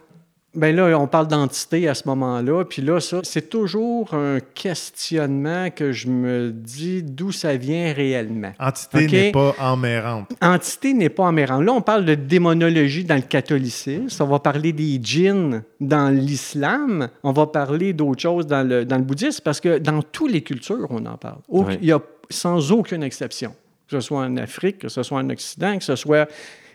[0.56, 2.64] Ben là, on parle d'entité à ce moment-là.
[2.64, 8.52] Puis là, ça, c'est toujours un questionnement que je me dis d'où ça vient réellement.
[8.58, 10.30] Entité n'est pas emmérante.
[10.40, 11.60] Entité n'est pas emmérant.
[11.60, 14.06] Là, on parle de démonologie dans le catholicisme.
[14.22, 17.08] On va parler des djinns dans l'islam.
[17.22, 20.42] On va parler d'autres choses dans le, dans le bouddhisme parce que dans toutes les
[20.42, 21.38] cultures, on en parle.
[21.48, 21.78] Auc-.
[21.82, 22.00] Il y a
[22.30, 23.54] sans aucune exception.
[23.88, 26.28] Que ce soit en Afrique, que ce soit en Occident, que ce soit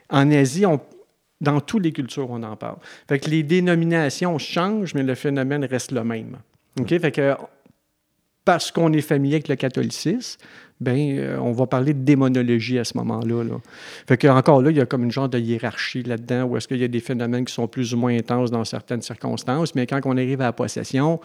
[0.10, 0.80] en Asie, on-
[1.42, 2.78] dans toutes les cultures, on en parle.
[3.08, 6.38] Fait que les dénominations changent, mais le phénomène reste le même.
[6.80, 6.88] OK?
[7.00, 7.36] Fait que
[8.46, 10.40] parce qu'on est familier avec le catholicisme,
[10.80, 13.44] ben, euh, on va parler de démonologie à ce moment-là.
[13.44, 13.62] Là.
[14.08, 16.68] Fait que encore là, il y a comme une genre de hiérarchie là-dedans où est-ce
[16.68, 19.86] qu'il y a des phénomènes qui sont plus ou moins intenses dans certaines circonstances, mais
[19.86, 21.20] quand on arrive à la possession,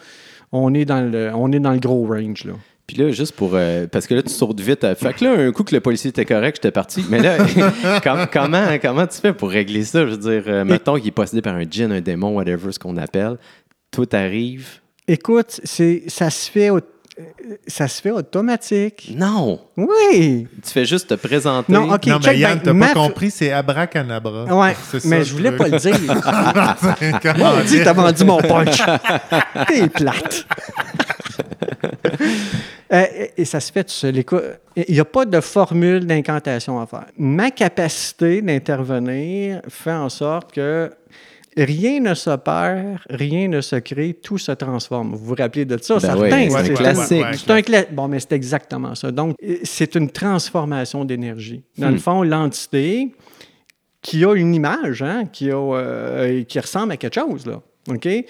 [0.53, 2.45] on est dans le, on est dans le gros range.
[2.45, 2.53] Là.
[2.87, 3.51] Puis là, juste pour.
[3.55, 4.85] euh, parce que là, tu sautes vite.
[4.85, 7.05] euh, fait que là, un coup que le policier était correct, j'étais parti.
[7.11, 7.37] Mais là,
[8.05, 10.07] com- comment, comment tu fais pour régler ça?
[10.07, 12.79] Je veux dire, euh, mettons qu'il est possédé par un djinn, un démon, whatever, ce
[12.79, 13.39] qu'on appelle.
[13.91, 14.69] Toi, t'arrives.
[15.09, 16.81] Écoute, c'est, ça, se fait, au-
[17.67, 19.13] ça se fait automatique.
[19.17, 19.61] Non!
[19.77, 20.47] Oui!
[20.65, 21.73] Tu fais juste te présenter.
[21.73, 24.45] Non, OK, non, mais Yann, ben, t'as ma- pas compris, c'est abracadabra.
[24.55, 25.59] Ouais, C'est mais je voulais truc.
[25.59, 25.97] pas le dire.
[27.67, 27.85] Dieu, dire?
[27.85, 28.81] t'as vendu mon punch.
[29.69, 30.47] T'es plate.
[32.93, 33.05] Euh,
[33.37, 34.17] et ça se fait tout seul.
[34.19, 34.43] Écoute,
[34.77, 37.07] Il n'y a pas de formule d'incantation à faire.
[37.19, 40.91] Ma capacité d'intervenir fait en sorte que
[41.57, 45.15] rien ne se perd, rien ne se crée, tout se transforme.
[45.17, 45.95] Vous vous rappelez de ça?
[45.95, 46.23] Ben certain.
[46.45, 47.25] oui, c'est un classique.
[47.35, 49.11] c'est un cla- Bon, mais c'est exactement ça.
[49.11, 49.35] Donc,
[49.65, 51.63] c'est une transformation d'énergie.
[51.79, 53.15] Dans le fond, l'entité
[54.03, 58.05] qui a une image, hein, qui, a, euh, qui ressemble à quelque chose, là, OK?
[58.05, 58.27] Il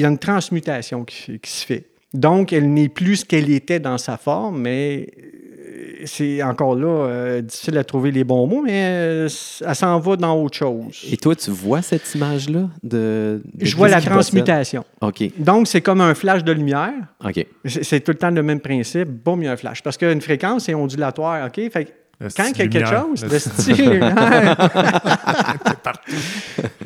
[0.00, 1.86] y a une transmutation qui se fait.
[2.14, 6.86] Donc, elle n'est plus ce qu'elle était dans sa forme, mais euh, c'est encore là
[6.88, 9.28] euh, difficile à trouver les bons mots, mais euh,
[9.60, 11.06] elle s'en va dans autre chose.
[11.10, 12.70] Et toi, tu vois cette image-là?
[12.82, 14.84] De, de Je vois la transmutation.
[15.02, 15.22] OK.
[15.38, 16.94] Donc, c'est comme un flash de lumière.
[17.24, 17.46] OK.
[17.66, 19.08] C'est tout le temps le même principe.
[19.08, 19.82] Boum, il y a un flash.
[19.82, 21.70] Parce qu'une fréquence est ondulatoire, OK?
[21.70, 21.94] Fait
[22.36, 24.00] quand il y a quelque chose, Le le style.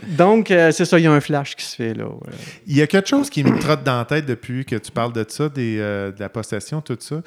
[0.17, 2.05] Donc, euh, c'est ça, il y a un flash qui se fait là.
[2.07, 2.33] ouais.
[2.67, 5.13] Il y a quelque chose qui me trotte dans la tête depuis que tu parles
[5.13, 7.23] de ça, des, euh, de la possession, tout ça.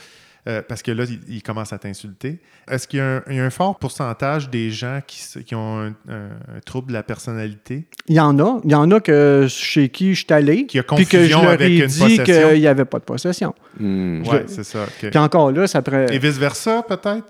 [0.48, 2.38] Euh, parce que là, il, il commence à t'insulter.
[2.70, 5.80] Est-ce qu'il y, a un- il y a un fort pourcentage des gens qui, ont
[5.80, 7.88] un, un- un trouble de la personnalité?
[8.08, 8.60] Il y en a.
[8.64, 10.68] Il y en a que chez qui je suis allé.
[10.68, 13.00] Qui a Puis que je confusion leur avec ai une dit qu'il n'y avait pas
[13.00, 13.56] de possession.
[13.80, 14.22] Hmm.
[14.22, 14.84] Oui, c'est ça.
[14.84, 15.10] ok.
[15.10, 16.06] Puis encore là, ça prend...
[16.06, 17.26] Et vice-versa, peut-être?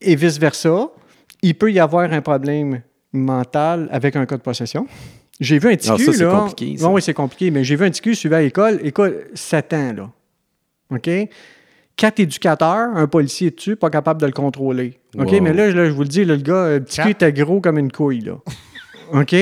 [0.00, 0.88] Et vice-versa,
[1.42, 2.82] il peut y avoir un problème
[3.12, 4.86] mental avec un cas de possession.
[5.40, 6.30] J'ai vu un petit Ah, c'est là.
[6.30, 6.86] compliqué, ça.
[6.86, 8.78] Non, oui, c'est compliqué, mais j'ai vu un cul suivi à l'école.
[8.84, 10.10] Écoute, 7 ans, là.
[10.96, 11.10] OK?
[11.96, 14.98] Quatre éducateurs, un policier dessus, pas capable de le contrôler.
[15.18, 15.30] OK?
[15.32, 15.40] Wow.
[15.42, 17.22] Mais là, là, je vous le dis, là, le gars, le petit cul Quatre?
[17.28, 18.38] était gros comme une couille, là.
[19.12, 19.34] OK?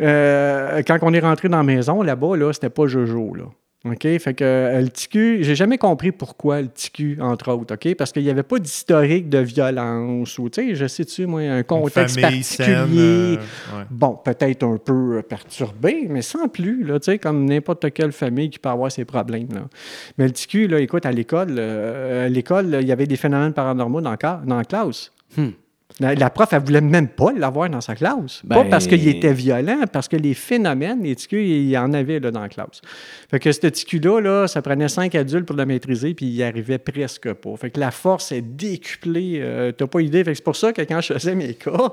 [0.00, 3.44] Euh, quand on est rentré dans la maison, là-bas, là, c'était pas Jojo, là.
[3.86, 4.02] OK?
[4.18, 7.94] Fait que euh, le TQ, j'ai jamais compris pourquoi le TQ, entre autres, OK?
[7.94, 11.62] Parce qu'il n'y avait pas d'historique de violence ou, tu sais, je sais-tu, moi, un
[11.62, 12.66] contexte famille particulier.
[12.66, 13.84] saine, euh, ouais.
[13.90, 18.12] Bon, peut-être un peu euh, perturbé, mais sans plus, là, tu sais, comme n'importe quelle
[18.12, 19.62] famille qui peut avoir ses problèmes, là.
[20.18, 23.54] Mais le TQ, là, écoute, à l'école, euh, à l'école, il y avait des phénomènes
[23.54, 24.14] paranormaux dans,
[24.44, 25.10] dans la classe.
[25.38, 25.50] Hmm.
[26.00, 28.42] La, la prof, elle voulait même pas l'avoir dans sa classe.
[28.48, 31.92] pas Ben- parce qu'il était violent, parce que les phénomènes, les TQ, il y en
[31.92, 32.80] avait là, dans la classe.
[33.30, 36.42] Fait que ce TQ-là, là, ça prenait cinq adultes pour le maîtriser, puis il y
[36.42, 37.56] arrivait presque pas.
[37.56, 39.38] Fait que la force est décuplée.
[39.42, 40.24] euh, T'as pas idée.
[40.24, 41.92] Fait que c'est pour ça que quand je faisais mes cas,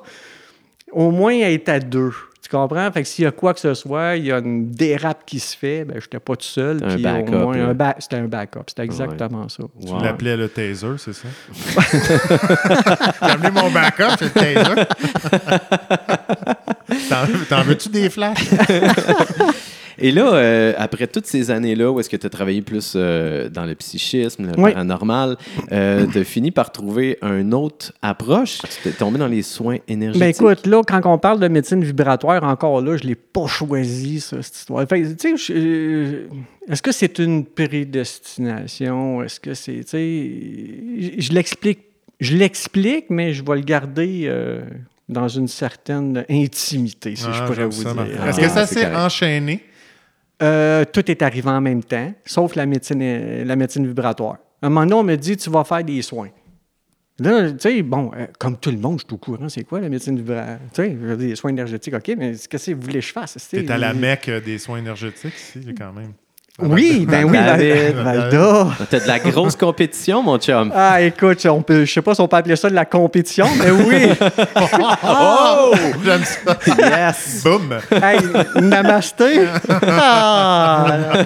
[0.92, 2.14] au moins être à deux.
[2.50, 2.90] Tu comprends?
[2.94, 5.38] Fait que s'il y a quoi que ce soit, il y a une dérape qui
[5.42, 6.82] se fait, ben, je n'étais pas tout seul.
[6.82, 7.66] Un puis backup, au moins, là.
[7.66, 8.62] un ba- C'était un backup.
[8.68, 9.64] C'était exactement ça.
[9.86, 10.02] Tu Wow.
[10.02, 11.28] l'appelais le taser, c'est ça?
[13.22, 14.86] J'ai amené mon backup, c'est le taser.
[17.10, 18.38] T'en- T'en veux-tu des flashs?
[20.00, 23.50] Et là, euh, après toutes ces années-là, où est-ce que tu as travaillé plus euh,
[23.50, 24.72] dans le psychisme, le Oui.
[24.72, 25.38] paranormal,
[25.72, 28.60] euh, tu as fini par trouver une autre approche?
[28.60, 30.20] Tu t'es tombé dans les soins énergétiques?
[30.20, 33.48] Ben écoute, là, quand on parle de médecine vibratoire, encore là, je ne l'ai pas
[33.48, 34.88] choisi, ça, cette histoire.
[34.88, 37.46] Fait que, tu sais, je- est-ce que c'est une
[38.18, 39.24] prédestination?
[39.24, 40.32] Est-ce que c'est, tu sais,
[41.18, 41.80] je je l'explique,
[42.20, 44.62] je l'explique, mais je vais le garder euh,
[45.10, 48.20] dans une certaine intimité, si je Ah, pourrais vous ça, dire.
[48.22, 49.62] Ah, Est-ce que ça c'est s'est enchaîné?
[50.44, 54.38] Euh, tout est arrivé en même temps, sauf la médecine, euh, la médecine vibratoire.
[54.62, 56.30] Un moment donné, on me dit, tu vas faire des soins.
[57.20, 59.80] Là, tu sais, bon, euh, comme tout le monde, je suis au courant, c'est quoi
[59.80, 60.60] la médecine vibratoire?
[60.74, 63.06] Tu sais, je veux dire, des soins énergétiques, OK, mais qu'est-ce que vous voulez que
[63.06, 63.36] je fasse?
[63.50, 66.14] T'es à la mecque des soins énergétiques ici, quand même.
[66.60, 67.96] Oui, ben oui, David.
[67.98, 68.68] Val- Valda.
[68.90, 70.72] T'as de la grosse compétition, mon chum.
[70.76, 73.46] Ah, écoute, on peut, je sais pas si on peut appeler ça de la compétition,
[73.60, 74.08] mais oui.
[75.04, 75.72] Oh!
[76.04, 76.58] J'aime ça.
[76.80, 77.44] Yes!
[77.44, 77.78] Boum!
[77.92, 78.20] hey,
[78.60, 79.42] namasté.
[79.70, 81.26] Ah.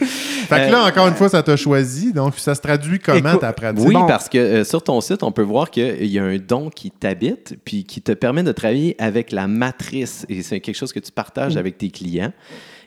[0.00, 2.12] Fait que là, encore une fois, ça t'a choisi.
[2.12, 3.84] Donc, ça se traduit comment ta pratique?
[3.86, 4.06] Oui, Bon.
[4.06, 6.90] parce que euh, sur ton site, on peut voir qu'il y a un don qui
[6.90, 10.24] t'habite puis qui te permet de travailler avec la matrice.
[10.28, 11.58] Et c'est quelque chose que tu partages Mm.
[11.58, 12.32] avec tes clients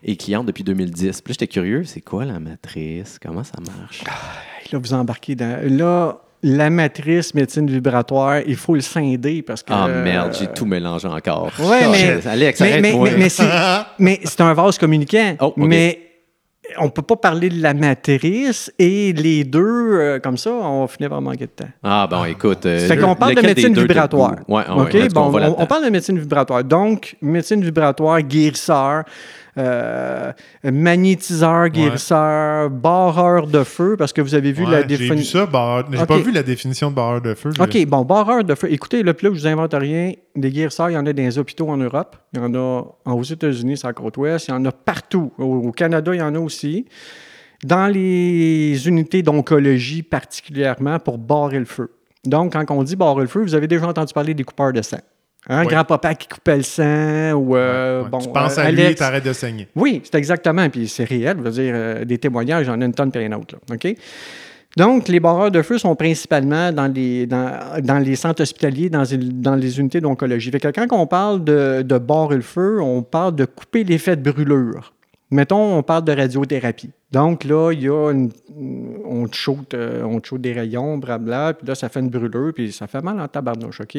[0.03, 1.21] et clientes depuis 2010.
[1.21, 3.19] Puis j'étais curieux, c'est quoi la matrice?
[3.21, 4.03] Comment ça marche?
[4.71, 5.59] Là, vous embarquez dans.
[5.77, 9.71] Là, la matrice médecine vibratoire, il faut le scinder parce que.
[9.73, 11.51] Ah merde, j'ai tout mélangé encore.
[11.59, 13.11] Ouais, Oh, mais- Alex, Mais, mais, mais,
[13.99, 15.35] mais c'est, un vase communicant.
[15.39, 15.53] Oh.
[15.57, 15.99] Mais
[16.79, 19.59] on peut pas parler de la matrice et les deux,
[19.99, 21.69] euh, comme ça, on finit par manquer de temps.
[21.83, 22.65] Ah bon, écoute.
[22.65, 24.35] euh, Fait qu'on parle de médecine vibratoire.
[24.37, 24.45] goûte?
[24.47, 24.93] Ouais, ah ouais, OK?
[24.93, 26.63] let's go, Bon, on parle de médecine vibratoire.
[26.63, 29.03] Donc, médecine vibratoire, guérisseur,
[29.57, 30.31] euh,
[30.63, 35.39] magnétiseur, guérisseur, barreur de feu, parce que vous avez vu Ouais, la J'ai vu définition.
[35.41, 36.07] ça, barreur- J'ai Ok.
[36.07, 37.51] pas vu la définition de barreur de feu.
[37.59, 38.67] OK, bon, barreur de feu.
[38.71, 40.13] Écoutez, là, là, je vous invente rien.
[40.35, 42.15] Des guérisseurs, il y en a dans les hôpitaux en Europe.
[42.33, 44.47] Il y en a aux États-Unis, c'est la côte ouest.
[44.47, 45.31] Il y en a partout.
[45.37, 46.85] Au, au Canada, il y en a aussi.
[47.63, 51.91] Dans les unités d'oncologie, particulièrement, pour barrer le feu.
[52.25, 54.81] Donc, quand on dit barrer le feu, vous avez déjà entendu parler des coupeurs de
[54.81, 54.97] sang.
[55.49, 55.67] Hein, Oui.
[55.73, 58.85] Grand-papa qui coupait le sang ou, euh, Ouais, bon, tu penses euh, à lui et
[58.85, 58.99] Alex.
[58.99, 59.67] t'arrêtes de saigner.
[59.75, 60.69] Oui, c'est exactement.
[60.69, 61.37] Puis c'est réel.
[61.39, 63.55] Je veux dire, euh, des témoignages, j'en ai une tonne puis un autre.
[63.69, 63.95] Là, OK?
[64.77, 69.01] Donc, les barreurs de feu sont principalement dans les, dans, dans les centres hospitaliers, dans,
[69.03, 70.49] les- dans les unités d'oncologie.
[70.51, 74.15] Fait que quand on parle de, de barrer le feu, on parle de couper l'effet
[74.15, 74.93] de brûlure.
[75.31, 76.89] Mettons, on parle de radiothérapie.
[77.11, 78.31] Donc là, il y a une,
[79.05, 82.09] on te shoot, euh, on te shoot des rayons, blabla, puis là, ça fait une
[82.09, 83.97] brûlure, puis ça fait mal en tabarnouche, OK?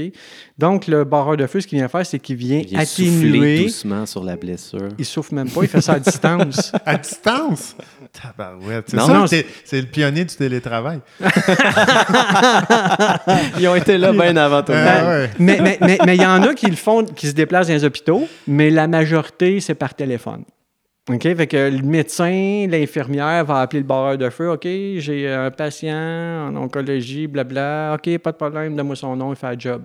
[0.58, 3.64] Donc, le barreur de feu, ce qu'il vient faire, c'est qu'il vient, Il vient atténuer.
[3.64, 4.88] doucement sur la blessure.
[4.98, 6.72] Il souffle même pas, il fait ça à distance.
[6.86, 7.76] À distance?
[8.12, 8.84] Tabarouette.
[8.88, 11.00] C'est Non, ça, non, c'est le pionnier du télétravail.
[13.58, 15.06] Ils ont été là bien avant tout le monde.
[15.08, 15.30] ouais.
[15.38, 17.74] mais mais- mais- mais il y en a qui le font, qui se déplacent dans
[17.74, 20.44] les hôpitaux, mais la majorité, c'est par téléphone.
[21.10, 21.22] OK?
[21.22, 24.52] Fait que le médecin, l'infirmière va appeler le barreur de feu.
[24.52, 25.96] OK, j'ai un patient
[26.48, 27.96] en oncologie, blabla.
[27.96, 29.82] OK, pas de problème, donne-moi son nom, il fait le job.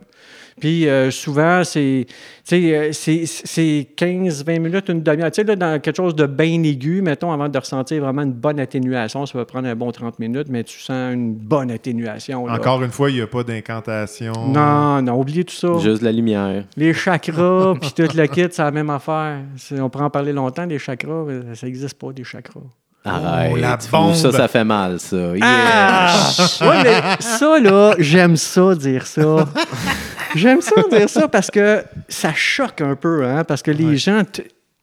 [0.59, 5.29] Puis euh, souvent, c'est, tu sais, euh, c'est, c'est 15-20 minutes, une demi-heure.
[5.31, 8.59] Tu sais, dans quelque chose de bien aigu, mettons, avant de ressentir vraiment une bonne
[8.59, 12.47] atténuation, ça va prendre un bon 30 minutes, mais tu sens une bonne atténuation.
[12.47, 12.53] là.
[12.53, 14.33] Encore une fois, il n'y a pas d'incantation.
[14.47, 15.77] Non, non, oubliez tout ça.
[15.79, 16.63] Juste la lumière.
[16.75, 19.39] Les chakras, puis tout le kit, c'est la même affaire.
[19.79, 22.61] On pourrait en parler longtemps, des chakras, mais ça n'existe pas, des chakras.
[23.05, 23.57] Arrête.
[23.61, 24.15] la bombe.
[24.15, 25.15] Ça, ça fait mal, ça.
[25.15, 25.39] Yeah.
[25.43, 26.29] Ah!
[26.61, 29.47] Ouais, mais ça, là, j'aime ça dire ça.
[30.35, 34.23] J'aime ça dire ça parce que ça choque un peu, hein, parce que les gens,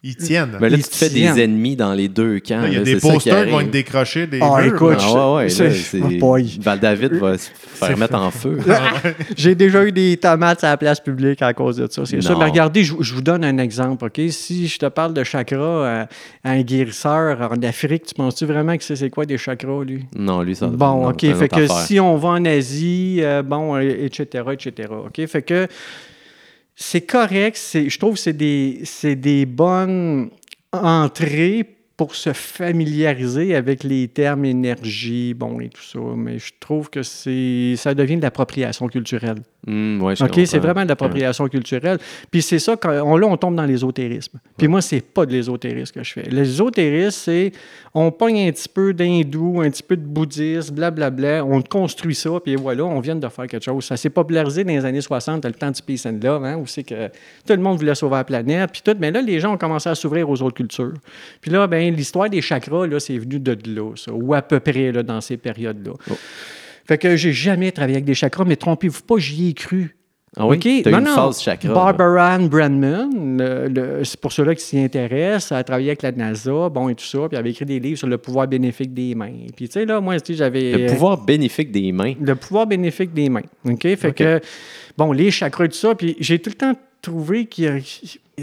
[0.07, 0.59] Ils tiennent.
[0.61, 2.62] Mais là, Ils tu te fais des ennemis dans les deux camps.
[2.66, 4.98] Il y a là, des posters qui vont être décrochés des Ah, murs, écoute.
[5.00, 6.36] Ah ouais, ouais, C'est- oh.
[6.61, 8.59] Val-David va se faire mettre en feu.
[9.36, 12.05] J'ai déjà eu des tomates à la place publique à cause de ça.
[12.05, 12.36] C'est ça.
[12.38, 14.05] Mais regardez, je, je vous donne un exemple.
[14.05, 14.20] OK?
[14.28, 16.09] Si je te parle de chakra à,
[16.44, 20.05] à un guérisseur en Afrique, tu penses-tu vraiment que c'est c'est quoi des chakras, lui?
[20.14, 20.66] Non, lui, ça.
[20.66, 21.20] Bon, non, OK.
[21.20, 21.78] Fait que affaire.
[21.86, 24.88] si on va en Asie, euh, bon, euh, etc., etc.
[25.07, 25.26] OK?
[25.26, 25.66] Fait que
[26.77, 27.57] c'est correct.
[27.57, 28.85] Je trouve que c'est des,
[29.16, 30.31] des bonnes
[30.72, 31.64] entrées
[31.97, 36.01] pour se familiariser avec les termes énergie, bon, et tout ça.
[36.16, 39.43] Mais je trouve que ça devient de l'appropriation culturelle.
[39.67, 41.99] Ouais, je OK, c'est vraiment de l'appropriation culturelle.
[42.31, 44.39] Puis c'est ça, quand on, là, on tombe dans l'ésotérisme.
[44.57, 46.29] Puis moi, c'est pas de l'ésotérisme que je fais.
[46.31, 47.53] L'ésotérisme, c'est
[47.95, 52.31] on pogne un petit peu d'hindou, un petit peu de bouddhisme, blablabla, on construit ça,
[52.43, 53.85] puis voilà, on vient de faire quelque chose.
[53.85, 56.67] Ça s'est popularisé dans les années 60, le temps du peace and love, hein, où
[56.67, 58.97] c'est que tout le monde voulait sauver la planète, puis tout.
[58.99, 60.95] Mais là, les gens ont commencé à s'ouvrir aux autres cultures.
[61.41, 64.61] Puis là, ben l'histoire des chakras, là, c'est venu de là, ça, ou à peu
[64.61, 65.93] près là, dans ces périodes-là.
[66.87, 69.97] Fait que j'ai jamais travaillé avec des chakras, mais trompez-vous pas, j'y ai cru.
[70.37, 70.57] Ah oui?
[70.57, 70.82] OK?
[70.82, 71.14] T'as Non, une non.
[71.14, 71.72] phase chakra.
[71.72, 76.68] Barbara Ann Brandman, c'est pour ceux-là qui s'y intéressent, elle a travaillé avec la NASA,
[76.70, 79.14] bon, et tout ça, puis elle avait écrit des livres sur le pouvoir bénéfique des
[79.14, 79.32] mains.
[79.55, 80.72] Puis, tu sais, là, moi, j'avais...
[80.72, 82.14] Le pouvoir bénéfique des mains.
[82.20, 83.43] Le pouvoir bénéfique des mains.
[83.64, 83.82] OK?
[83.97, 84.41] Fait que,
[84.99, 87.78] bon, les chakras et tout ça, puis j'ai tout le temps trouvé que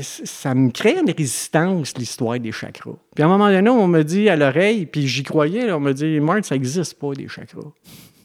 [0.01, 2.95] ça me crée une résistance, l'histoire des chakras.
[3.13, 5.81] Puis à un moment donné, on me dit à l'oreille, puis j'y croyais, là, on
[5.81, 7.71] me dit, Marc, ça n'existe pas, des chakras.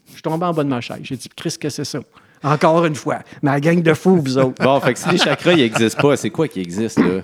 [0.09, 0.99] Je suis tombé en bas de ma chaise.
[1.03, 2.01] J'ai dit, Chris, que c'est ça?
[2.45, 4.63] Encore une fois, ma gang de fous, vous autres.
[4.63, 7.23] Bon, fait que si les chakras, ils n'existent pas, c'est quoi qui existe, là?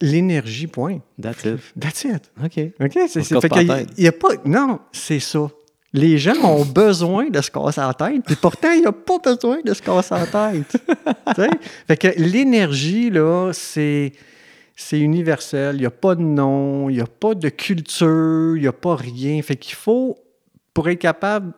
[0.00, 0.98] L'énergie, point.
[1.20, 1.58] That's it.
[1.78, 2.30] That's it.
[2.42, 2.72] OK.
[2.80, 2.92] OK?
[2.92, 3.88] C'est, On se c'est- casse fait pas la qu'il y a- tête.
[3.98, 4.28] il y a pas.
[4.44, 5.48] Non, c'est ça.
[5.92, 9.18] Les gens ont besoin de se casser la tête, puis pourtant, il n'y a pas
[9.18, 10.76] besoin de se casser la tête.
[11.34, 11.50] Tu sais?
[11.86, 14.12] fait que l'énergie, là, c'est.
[14.80, 15.74] C'est universel.
[15.76, 18.72] Il n'y a pas de nom, il n'y a pas de culture, il n'y a
[18.72, 19.42] pas rien.
[19.42, 20.16] Fait qu'il faut,
[20.78, 21.54] pour être capable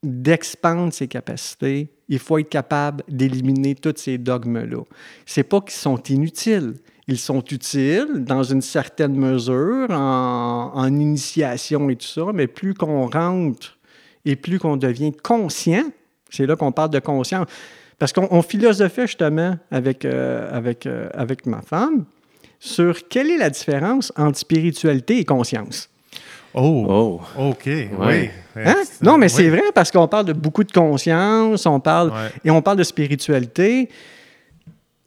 [0.00, 4.84] d'expandre ses capacités, il faut être capable d'éliminer tous ces dogmes-là.
[5.26, 6.74] C'est pas qu'ils sont inutiles.
[7.08, 13.08] Ils sont utiles dans une certaine mesure en, initiation et tout ça, mais plus qu'on
[13.08, 13.76] rentre
[14.24, 15.86] et plus qu'on devient conscient,
[16.30, 17.48] c'est là qu'on parle de conscience.
[17.98, 22.04] Parce qu'on on philosophait justement avec, euh, avec, euh, avec ma femme
[22.60, 25.90] sur quelle est la différence entre spiritualité et conscience.
[26.60, 27.48] Oh, Oh.
[27.50, 28.30] OK, oui.
[28.56, 28.74] Hein?
[28.84, 29.30] C'est- Non, mais oui.
[29.30, 32.30] c'est vrai parce qu'on parle de beaucoup de conscience, on parle Ouais.
[32.44, 33.88] et on parle de spiritualité.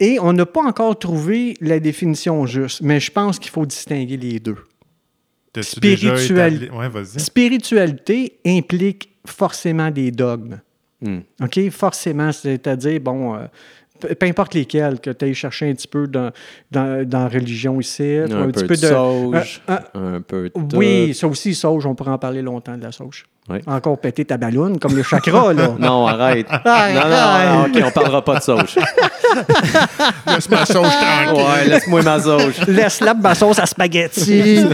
[0.00, 4.16] Et on n'a pas encore trouvé la définition juste, mais je pense qu'il faut distinguer
[4.16, 4.56] les deux.
[6.48, 7.20] Établi- Ouais, vas-y.
[7.20, 10.58] Spiritualité implique forcément des dogmes.
[11.00, 11.18] Hmm.
[11.42, 11.70] OK?
[11.70, 13.46] Forcément, c'est-à-dire, bon, euh,
[14.08, 16.30] peu peu importe lesquels, que tu ailles chercher un petit peu dans,
[16.70, 20.76] dans, dans la religion ici, Un, petit peu de sauge, euh, un peu de.
[20.76, 23.26] Oui, ça aussi, sauge, on pourrait en parler longtemps de la sauge.
[23.50, 23.58] Oui.
[23.66, 25.74] Encore péter ta ballonne, comme le chakra, là.
[25.78, 26.46] Non, arrête.
[26.64, 28.76] Arrête, non, non, non, OK, on parlera pas de sauge.
[30.26, 31.42] Laisse ma sauge tranquille.
[31.44, 32.54] Ouais, laisse-moi ma sauge.
[32.68, 34.64] Laisse-la ma sauce à spaghetti.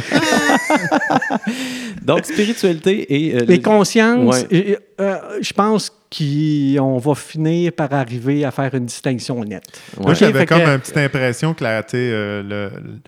[2.02, 3.36] Donc, spiritualité et...
[3.36, 4.78] euh, Les le- consciences, Ouais.
[5.00, 9.80] euh, je pense qu'on va finir par arriver à faire une distinction nette.
[10.00, 13.00] Moi, j'avais comme que- une petite impression que la, euh, le-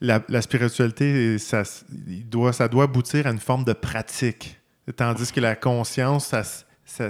[0.00, 1.62] la, la spiritualité, ça,
[2.30, 4.56] doit, ça doit aboutir à une forme de pratique.
[4.96, 6.42] Tandis que la conscience, ça,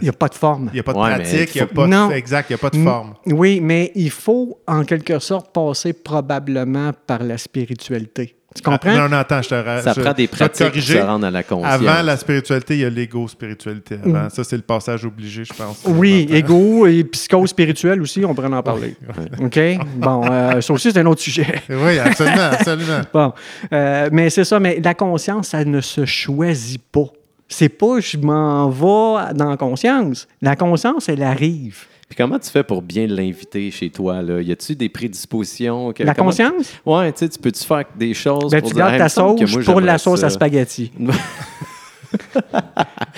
[0.01, 0.68] Il n'y a pas de forme.
[0.72, 2.09] il n'y a pas de Ouais, pratique, il n'y a pas Non.
[2.09, 3.14] de, exact, il n'y a pas de forme.
[3.26, 8.37] Oui, mais il faut en quelque sorte passer probablement par la spiritualité.
[8.57, 8.91] Tu comprends?
[8.93, 10.99] Ah, non, non, attends, je te Ça je- prend des pratiques pour corriger.
[10.99, 11.73] se rendre à la conscience.
[11.73, 13.99] Avant la spiritualité, il y a l'ego-spiritualité.
[14.05, 14.29] Avant.
[14.29, 15.83] Ça, c'est le passage obligé, je pense.
[15.87, 18.97] Oui, égo et psychose spirituelle aussi, on pourrait en parler.
[19.41, 19.59] OK?
[19.97, 21.47] Bon, euh, ça aussi, c'est un autre sujet.
[21.69, 23.01] Oui, absolument, absolument.
[23.13, 23.33] Bon,
[23.73, 27.07] euh, mais c'est ça, mais la conscience, ça ne se choisit pas.
[27.49, 30.27] C'est pas je m'en vais dans la conscience.
[30.43, 31.85] La conscience, elle arrive.
[32.11, 34.21] Puis comment tu fais pour bien l'inviter chez toi?
[34.21, 34.43] Là?
[34.43, 35.93] Y a-tu des prédispositions?
[35.93, 36.75] que- La conscience?
[36.85, 39.63] Ouais, tu sais, tu peux-tu faire des choses Ben, pour tu gardes ta sauce moi,
[39.65, 40.27] pour la sauce ça.
[40.27, 40.91] à spaghetti.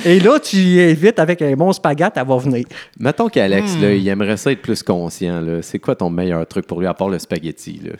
[0.04, 2.64] Et là, tu y invites avec un bon spaghetti, elle va venir.
[2.98, 3.82] Mettons qu'Alex, Hmm.
[3.82, 5.40] là, il aimerait ça être plus conscient.
[5.40, 5.62] là.
[5.62, 7.80] C'est quoi ton meilleur truc pour lui, à part le spaghetti?
[7.82, 7.92] Là?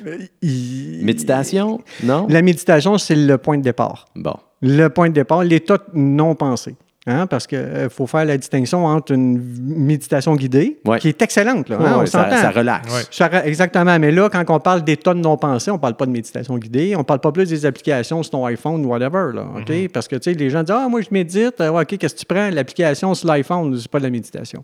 [0.43, 1.81] Il- Méditation?
[2.03, 2.27] Non?
[2.29, 4.05] La méditation, c'est le point de départ.
[4.15, 4.35] Bon.
[4.61, 6.75] Le point de départ, l'état non pensé.
[7.05, 11.01] Hein, parce qu'il faut faire la distinction entre une méditation guidée, Ouais.
[11.01, 12.37] qui est excellente, là, hein, Ouais, on ça, s'entend.
[12.41, 12.95] ça relaxe.
[12.95, 13.03] Ouais.
[13.11, 13.99] Ça ra- Exactement.
[13.99, 16.95] Mais là, quand on parle d'état de non-pensée, on ne parle pas de méditation guidée.
[16.95, 19.33] On ne parle pas plus des applications sur ton iPhone ou whatever.
[19.35, 19.69] Là, OK?
[19.69, 19.89] Mm-hmm.
[19.89, 21.61] Parce que tu sais, les gens disent Ah, moi, je médite.
[21.61, 22.49] Euh, OK, qu'est-ce que tu prends?
[22.51, 24.63] L'application sur l'iPhone, c'est pas de la méditation.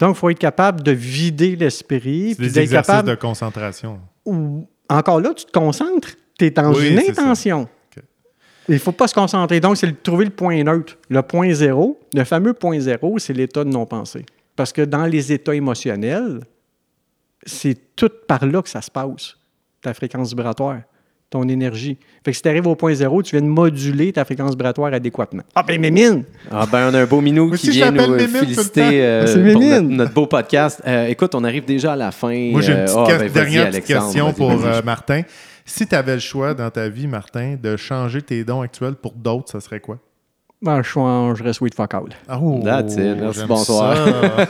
[0.00, 2.34] Donc, il faut être capable de vider l'esprit.
[2.34, 3.10] Des d'être exercices capable.
[3.10, 3.98] de concentration.
[4.24, 6.08] ou- encore là, tu te concentres,
[6.38, 7.68] tu es dans Oui, une ça.
[8.68, 9.60] Il ne faut pas se concentrer.
[9.60, 10.96] Donc, c'est de trouver le point neutre.
[11.08, 14.24] Le point zéro, le fameux point zéro, c'est l'état de non-pensée.
[14.56, 16.40] Parce que dans les états émotionnels,
[17.44, 19.36] c'est tout par là que ça se passe,
[19.82, 20.80] ta fréquence vibratoire,
[21.28, 21.98] ton énergie.
[22.24, 24.94] Fait que si tu arrives au point zéro, tu viens de moduler ta fréquence vibratoire
[24.94, 25.42] adéquatement.
[25.54, 26.24] Ah, ben, Mémine!
[26.50, 29.02] Ah ben, on a un beau minou qui aussi, je vient nous euh, Mémine féliciter
[29.04, 29.70] euh, C'est pour Mémine.
[29.70, 30.80] notre, notre beau podcast.
[30.86, 32.50] Euh, écoute, on arrive déjà à la fin.
[32.50, 35.22] Moi, j'ai une petite ah, ben, dernière petite question pour euh, Martin.
[35.64, 39.12] Si tu avais le choix dans ta vie, Martin, de changer tes dons actuels pour
[39.12, 39.98] d'autres, ça serait quoi?
[40.62, 42.04] Ben, je changerais sweet fuck all.
[42.40, 42.98] Oh, That's it.
[43.18, 43.96] Merci, j'aime bonsoir.
[43.96, 44.48] ça.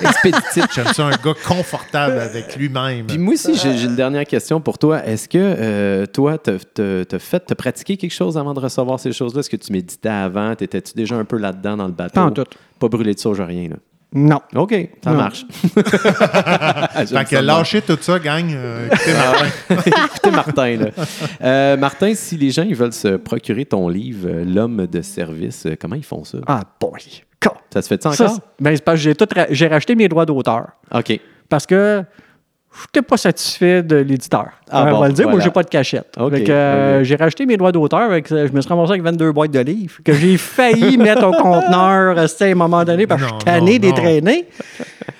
[0.02, 0.64] Expéditif.
[0.74, 3.06] J'aime ça, un gars confortable avec lui-même.
[3.06, 5.02] Puis moi aussi, j'ai une dernière question pour toi.
[5.06, 9.00] Est-ce que euh, toi, t'as t'as- t'as fait, t'as pratiqué quelque chose avant de recevoir
[9.00, 9.40] ces choses-là?
[9.40, 10.54] Est-ce que tu méditais avant?
[10.54, 12.14] T'étais-tu déjà un peu là-dedans dans le bateau?
[12.14, 12.44] Pas en tout.
[12.78, 13.76] Pas brûlé de sauge, rien, là?
[14.12, 14.40] Non.
[14.56, 15.16] OK, ça Non.
[15.18, 15.44] marche.
[17.06, 18.44] Fait que lâchez tout ça, gang.
[18.52, 19.46] euh, écoutez, Martin.
[20.06, 20.86] Écoutez, Martin, là.
[21.42, 25.66] Euh, Martin, si les gens ils veulent se procurer ton livre, euh, L'homme de service,
[25.66, 26.38] euh, comment ils font ça?
[26.46, 27.00] Ah, boy.
[27.72, 28.34] Ça se fait ça Ça, encore?
[28.36, 30.70] c'est- ben, c'est parce que j'ai tout ra- j'ai racheté mes droits d'auteur.
[30.92, 31.20] OK.
[31.48, 32.02] Parce que
[32.72, 34.46] je n'étais pas satisfait de l'éditeur.
[34.70, 35.44] Ah on bon, va le dire, moi, voilà.
[35.44, 36.16] j'ai pas de cachette.
[36.18, 37.02] Euh.
[37.02, 38.00] J'ai racheté mes droits d'auteur.
[38.00, 41.26] avec, euh, Je me suis ramassé avec 22 boîtes de livres que j'ai failli mettre
[41.26, 44.42] au conteneur euh, à un moment donné parce que je suis tanné des non.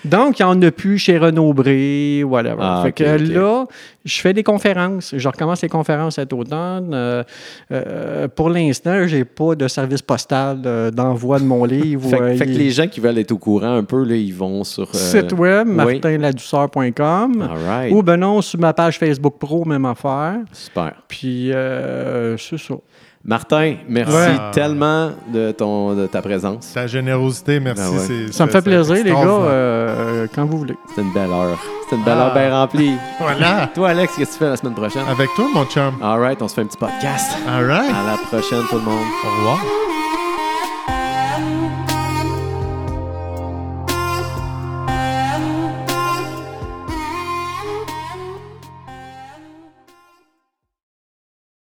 [0.05, 2.57] Donc, il n'y en a plus chez Renaud Bré, whatever.
[2.61, 3.67] Ah, fait que là,
[4.05, 5.15] je fais des conférences.
[5.17, 6.93] Je recommence les conférences cet automne.
[6.95, 7.23] Euh,
[7.71, 12.09] euh, pour l'instant, j'ai pas de service postal euh, d'envoi de mon livre.
[12.09, 14.65] Fait, fait que les gens qui veulent être au courant un peu, là, ils vont
[14.65, 14.95] sur.
[14.95, 15.75] Site web, oui.
[15.75, 17.43] martinladouceur.com.
[17.43, 17.93] All right.
[17.93, 20.39] Ou ben non, sur ma page Facebook Pro, même affaire.
[20.53, 20.95] Super.
[21.09, 22.75] Puis, euh, c'est ça.
[23.23, 24.51] Martin, merci Ouais.
[24.53, 26.73] tellement de, ton, de ta présence.
[26.73, 27.83] Ta générosité, merci.
[27.83, 28.05] Ben ouais.
[28.07, 30.77] c'est- Ça me fait plaisir, les gars, euh, quand vous voulez.
[30.89, 31.59] C'était une belle heure.
[31.85, 32.27] C'était une belle Ah.
[32.29, 32.95] heure bien remplie.
[33.21, 33.69] Voilà.
[33.75, 35.05] Toi, Alex, qu'est-ce que tu fais la semaine prochaine?
[35.07, 35.95] Avec toi, mon chum.
[36.03, 37.37] All right, on se fait un petit podcast.
[37.47, 37.91] All right.
[37.91, 39.05] À la prochaine, tout le monde.
[39.27, 39.90] Au revoir.